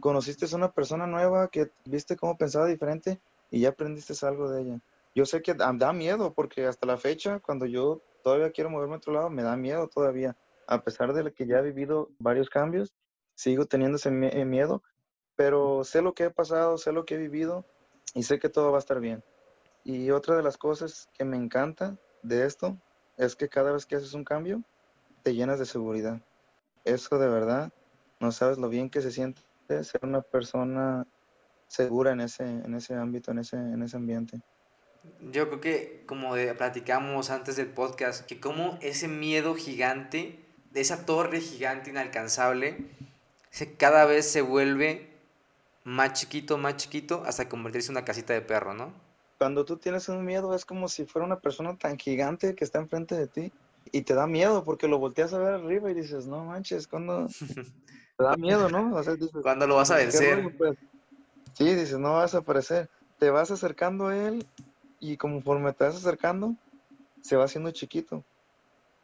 conociste 0.00 0.46
a 0.50 0.56
una 0.56 0.70
persona 0.70 1.06
nueva 1.06 1.48
que 1.48 1.70
viste 1.86 2.16
cómo 2.16 2.36
pensaba 2.36 2.66
diferente 2.66 3.18
y 3.50 3.60
ya 3.60 3.70
aprendiste 3.70 4.14
algo 4.26 4.50
de 4.50 4.62
ella. 4.62 4.80
Yo 5.14 5.24
sé 5.24 5.42
que 5.42 5.54
da 5.54 5.92
miedo 5.92 6.34
porque 6.34 6.66
hasta 6.66 6.86
la 6.86 6.98
fecha, 6.98 7.40
cuando 7.40 7.66
yo 7.66 8.00
todavía 8.22 8.50
quiero 8.50 8.70
moverme 8.70 8.94
a 8.94 8.98
otro 8.98 9.12
lado, 9.12 9.30
me 9.30 9.42
da 9.42 9.56
miedo 9.56 9.88
todavía. 9.88 10.36
A 10.66 10.82
pesar 10.82 11.12
de 11.12 11.32
que 11.32 11.46
ya 11.46 11.58
he 11.58 11.62
vivido 11.62 12.10
varios 12.18 12.50
cambios, 12.50 12.94
sigo 13.34 13.66
teniendo 13.66 13.96
ese 13.96 14.08
eh, 14.08 14.44
miedo, 14.44 14.82
pero 15.36 15.84
sé 15.84 16.02
lo 16.02 16.14
que 16.14 16.24
he 16.24 16.30
pasado, 16.30 16.76
sé 16.78 16.92
lo 16.92 17.04
que 17.04 17.14
he 17.14 17.18
vivido 17.18 17.64
y 18.14 18.24
sé 18.24 18.38
que 18.38 18.48
todo 18.48 18.70
va 18.70 18.78
a 18.78 18.80
estar 18.80 19.00
bien. 19.00 19.22
Y 19.84 20.10
otra 20.10 20.36
de 20.36 20.42
las 20.42 20.58
cosas 20.58 21.08
que 21.14 21.24
me 21.24 21.36
encanta 21.36 21.96
de 22.22 22.44
esto 22.44 22.76
es 23.16 23.36
que 23.36 23.48
cada 23.48 23.72
vez 23.72 23.86
que 23.86 23.96
haces 23.96 24.14
un 24.14 24.24
cambio, 24.24 24.62
te 25.22 25.34
llenas 25.34 25.58
de 25.58 25.66
seguridad. 25.66 26.20
Eso 26.84 27.18
de 27.18 27.28
verdad, 27.28 27.72
no 28.20 28.32
sabes 28.32 28.58
lo 28.58 28.68
bien 28.68 28.90
que 28.90 29.00
se 29.00 29.10
siente 29.10 29.42
ser 29.82 30.00
una 30.02 30.22
persona 30.22 31.06
segura 31.68 32.12
en 32.12 32.20
ese, 32.20 32.44
en 32.44 32.74
ese 32.74 32.94
ámbito, 32.94 33.30
en 33.30 33.38
ese, 33.38 33.56
en 33.56 33.82
ese 33.82 33.96
ambiente. 33.96 34.40
Yo 35.32 35.48
creo 35.48 35.60
que, 35.60 36.02
como 36.06 36.34
platicamos 36.56 37.30
antes 37.30 37.56
del 37.56 37.68
podcast, 37.68 38.26
que 38.26 38.40
como 38.40 38.78
ese 38.80 39.08
miedo 39.08 39.54
gigante, 39.54 40.38
de 40.70 40.80
esa 40.80 41.06
torre 41.06 41.40
gigante 41.40 41.90
inalcanzable, 41.90 42.86
se, 43.50 43.74
cada 43.74 44.04
vez 44.04 44.30
se 44.30 44.42
vuelve 44.42 45.08
más 45.84 46.12
chiquito, 46.12 46.58
más 46.58 46.76
chiquito, 46.76 47.22
hasta 47.26 47.48
convertirse 47.48 47.90
en 47.90 47.96
una 47.96 48.04
casita 48.04 48.32
de 48.32 48.42
perro, 48.42 48.74
¿no? 48.74 48.92
Cuando 49.38 49.64
tú 49.64 49.76
tienes 49.76 50.08
un 50.08 50.24
miedo 50.24 50.54
es 50.54 50.64
como 50.64 50.88
si 50.88 51.06
fuera 51.06 51.24
una 51.24 51.38
persona 51.38 51.76
tan 51.76 51.96
gigante 51.96 52.54
que 52.54 52.64
está 52.64 52.78
enfrente 52.78 53.14
de 53.14 53.26
ti 53.26 53.52
y 53.92 54.02
te 54.02 54.14
da 54.14 54.26
miedo 54.26 54.64
porque 54.64 54.88
lo 54.88 54.98
volteas 54.98 55.32
a 55.32 55.38
ver 55.38 55.54
arriba 55.54 55.90
y 55.90 55.94
dices, 55.94 56.26
no 56.26 56.44
manches, 56.44 56.86
cuando 56.86 57.28
te 58.18 58.24
da 58.24 58.36
miedo, 58.36 58.68
¿no? 58.68 58.96
O 58.96 59.42
¿Cuándo 59.42 59.66
lo 59.66 59.76
vas 59.76 59.90
a 59.90 59.96
vencer? 59.96 60.54
Pues". 60.56 60.76
Sí, 61.54 61.64
dices, 61.64 61.98
no 61.98 62.14
vas 62.14 62.34
a 62.34 62.38
aparecer. 62.38 62.88
Te 63.18 63.30
vas 63.30 63.50
acercando 63.50 64.08
a 64.08 64.16
él 64.16 64.46
y 65.00 65.16
conforme 65.16 65.72
te 65.72 65.84
vas 65.84 65.96
acercando, 65.96 66.54
se 67.20 67.36
va 67.36 67.44
haciendo 67.44 67.70
chiquito. 67.70 68.24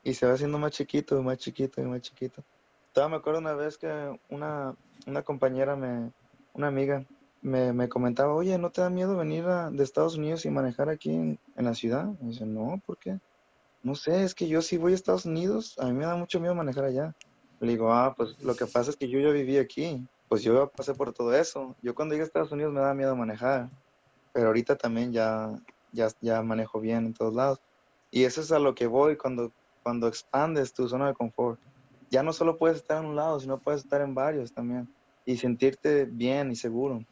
Y 0.02 0.14
se 0.14 0.26
va 0.26 0.34
haciendo 0.34 0.58
más 0.58 0.72
chiquito, 0.72 1.18
y 1.18 1.22
más 1.22 1.38
chiquito, 1.38 1.80
y 1.80 1.84
más 1.84 2.02
chiquito. 2.02 2.44
Todavía 2.92 3.16
me 3.16 3.20
acuerdo 3.20 3.40
una 3.40 3.54
vez 3.54 3.78
que 3.78 4.18
una, 4.28 4.74
una 5.06 5.22
compañera, 5.22 5.76
me, 5.76 6.12
una 6.52 6.68
amiga, 6.68 7.04
me, 7.42 7.72
me, 7.72 7.88
comentaba, 7.88 8.34
oye, 8.34 8.56
¿no 8.58 8.70
te 8.70 8.80
da 8.80 8.90
miedo 8.90 9.16
venir 9.16 9.44
de 9.44 9.82
Estados 9.82 10.16
Unidos 10.16 10.44
y 10.44 10.50
manejar 10.50 10.88
aquí 10.88 11.10
en, 11.10 11.38
en 11.56 11.64
la 11.64 11.74
ciudad? 11.74 12.08
Y 12.22 12.26
dice, 12.28 12.46
no, 12.46 12.80
¿por 12.86 12.98
qué? 12.98 13.18
No 13.82 13.94
sé, 13.94 14.24
es 14.24 14.34
que 14.34 14.48
yo 14.48 14.62
si 14.62 14.78
voy 14.78 14.92
a 14.92 14.94
Estados 14.94 15.26
Unidos, 15.26 15.78
a 15.78 15.86
mí 15.86 15.92
me 15.92 16.06
da 16.06 16.16
mucho 16.16 16.40
miedo 16.40 16.54
manejar 16.54 16.84
allá. 16.84 17.14
Le 17.60 17.72
digo, 17.72 17.92
ah, 17.92 18.14
pues 18.16 18.42
lo 18.42 18.54
que 18.54 18.66
pasa 18.66 18.90
es 18.90 18.96
que 18.96 19.08
yo 19.08 19.20
ya 19.20 19.30
viví 19.30 19.58
aquí, 19.58 20.06
pues 20.28 20.42
yo 20.42 20.54
ya 20.54 20.66
pasé 20.70 20.94
por 20.94 21.12
todo 21.12 21.34
eso. 21.34 21.76
Yo 21.82 21.94
cuando 21.94 22.14
llegué 22.14 22.22
a 22.22 22.26
Estados 22.26 22.52
Unidos 22.52 22.72
me 22.72 22.80
da 22.80 22.94
miedo 22.94 23.14
manejar, 23.14 23.68
pero 24.32 24.48
ahorita 24.48 24.76
también 24.76 25.12
ya, 25.12 25.50
ya, 25.94 26.08
ya 26.20 26.42
manejo 26.42 26.80
bien 26.80 27.06
en 27.06 27.14
todos 27.14 27.34
lados. 27.34 27.60
Y 28.10 28.24
eso 28.24 28.42
es 28.42 28.52
a 28.52 28.58
lo 28.58 28.74
que 28.74 28.86
voy 28.86 29.16
cuando, 29.16 29.52
cuando 29.82 30.08
expandes 30.08 30.72
tu 30.72 30.88
zona 30.88 31.08
de 31.08 31.14
confort. 31.14 31.58
Ya 32.10 32.22
no 32.22 32.32
solo 32.32 32.58
puedes 32.58 32.78
estar 32.78 33.02
en 33.02 33.10
un 33.10 33.16
lado, 33.16 33.40
sino 33.40 33.58
puedes 33.58 33.82
estar 33.82 34.00
en 34.02 34.14
varios 34.14 34.52
también 34.52 34.88
y 35.26 35.36
sentirte 35.36 36.04
bien 36.04 36.50
y 36.50 36.56
seguro. 36.56 37.04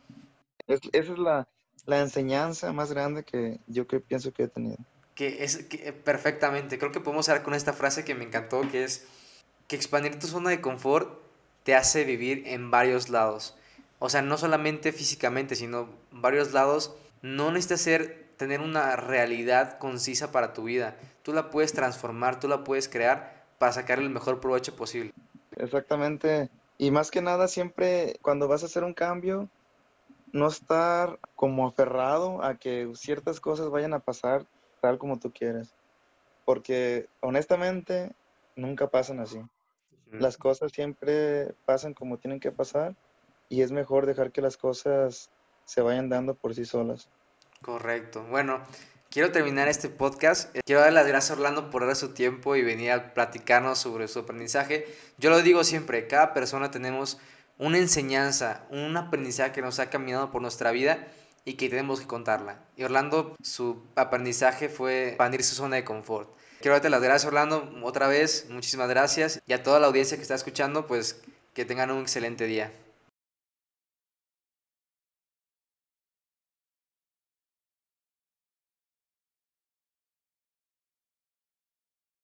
esa 0.67 0.91
es 0.93 1.19
la, 1.19 1.49
la, 1.87 2.01
enseñanza 2.01 2.73
más 2.73 2.93
grande 2.93 3.25
que 3.25 3.59
yo 3.67 3.87
que 3.87 4.01
pienso 4.01 4.33
que 4.33 4.45
he 4.45 4.49
tenido. 4.49 4.77
Que 5.15 5.45
es 5.45 5.65
que, 5.65 5.93
perfectamente, 5.93 6.79
creo 6.79 6.93
que 6.93 7.01
podemos 7.01 7.29
hablar 7.29 7.43
con 7.43 7.55
esta 7.55 7.73
frase 7.73 8.05
que 8.05 8.15
me 8.15 8.25
encantó, 8.25 8.63
que 8.71 8.85
es 8.85 9.07
que 9.67 9.77
expandir 9.77 10.19
tu 10.19 10.27
zona 10.27 10.51
de 10.51 10.61
confort 10.61 11.19
te 11.65 11.75
hace 11.75 12.05
vivir 12.05 12.45
en 12.47 12.71
varios 12.71 13.09
lados. 13.09 13.57
O 13.99 14.09
sea, 14.09 14.23
no 14.23 14.37
solamente 14.37 14.93
físicamente, 14.93 15.55
sino 15.55 15.89
varios 16.11 16.53
lados. 16.53 16.95
No 17.23 17.53
necesitas 17.53 17.83
ser, 17.83 18.22
tener 18.43 18.61
una 18.61 18.97
realidad 18.97 19.79
concisa 19.79 20.33
para 20.33 20.53
tu 20.53 20.65
vida. 20.65 20.97
Tú 21.23 21.33
la 21.33 21.49
puedes 21.49 21.73
transformar, 21.73 22.41
tú 22.41 22.49
la 22.49 22.65
puedes 22.65 22.89
crear 22.89 23.47
para 23.59 23.71
sacarle 23.73 24.05
el 24.05 24.11
mejor 24.11 24.41
provecho 24.41 24.75
posible. 24.75 25.13
Exactamente. 25.53 26.51
Y 26.77 26.91
más 26.91 27.13
que 27.13 27.23
nada, 27.23 27.47
siempre 27.47 28.17
cuando 28.21 28.49
vas 28.49 28.65
a 28.65 28.67
hacer 28.67 28.83
un 28.83 28.95
cambio, 28.95 29.49
no 30.33 30.49
estar 30.49 31.21
como 31.37 31.69
aferrado 31.69 32.43
a 32.43 32.57
que 32.57 32.91
ciertas 32.97 33.39
cosas 33.39 33.71
vayan 33.71 33.95
a 33.95 34.01
pasar 34.01 34.45
tal 34.81 34.99
como 34.99 35.21
tú 35.21 35.33
quieres. 35.33 35.73
Porque 36.45 37.09
honestamente, 37.21 38.11
nunca 38.57 38.89
pasan 38.89 39.21
así. 39.21 39.41
Las 40.11 40.37
cosas 40.37 40.73
siempre 40.73 41.55
pasan 41.65 41.95
como 41.95 42.19
tienen 42.19 42.41
que 42.41 42.51
pasar 42.51 42.97
y 43.49 43.63
es 43.63 43.71
mejor 43.71 44.05
dejar 44.05 44.33
que 44.33 44.43
las 44.43 44.57
cosas 44.57 45.31
se 45.65 45.81
vayan 45.81 46.09
dando 46.09 46.35
por 46.35 46.57
sí 46.57 46.65
solas. 46.65 47.09
Correcto. 47.63 48.25
Bueno, 48.25 48.61
quiero 49.09 49.31
terminar 49.31 49.69
este 49.69 49.89
podcast. 49.89 50.55
Quiero 50.67 50.81
dar 50.81 50.93
las 50.93 51.07
gracias 51.07 51.31
a 51.31 51.35
Orlando 51.35 51.71
por 51.71 51.87
dar 51.87 51.95
su 51.95 52.13
tiempo 52.13 52.57
y 52.57 52.63
venir 52.63 52.91
a 52.91 53.15
platicarnos 53.15 53.79
sobre 53.79 54.09
su 54.09 54.19
aprendizaje. 54.19 54.87
Yo 55.17 55.31
lo 55.31 55.41
digo 55.43 55.63
siempre, 55.63 56.09
cada 56.09 56.35
persona 56.35 56.73
tenemos 56.73 57.19
una 57.59 57.79
enseñanza, 57.79 58.67
un 58.71 58.97
aprendizaje 58.97 59.53
que 59.53 59.63
nos 59.63 59.79
ha 59.79 59.91
caminado 59.91 60.33
por 60.33 60.43
nuestra 60.43 60.73
vida 60.73 61.07
y 61.45 61.55
que 61.55 61.69
tenemos 61.69 62.01
que 62.01 62.07
contarla. 62.09 62.59
Y 62.77 62.83
Orlando, 62.83 63.37
su 63.43 63.85
aprendizaje 63.95 64.69
fue 64.69 65.09
expandir 65.09 65.45
su 65.45 65.55
zona 65.55 65.77
de 65.77 65.85
confort. 65.85 66.35
Quiero 66.61 66.75
darte 66.75 66.91
las 66.91 67.03
gracias, 67.03 67.27
Orlando, 67.27 67.73
otra 67.83 68.09
vez. 68.09 68.47
Muchísimas 68.51 68.89
gracias. 68.89 69.41
Y 69.47 69.53
a 69.53 69.63
toda 69.63 69.79
la 69.79 69.87
audiencia 69.87 70.17
que 70.17 70.23
está 70.23 70.35
escuchando, 70.35 70.87
pues 70.87 71.23
que 71.55 71.65
tengan 71.65 71.93
un 71.93 72.03
excelente 72.03 72.47
día. 72.47 72.73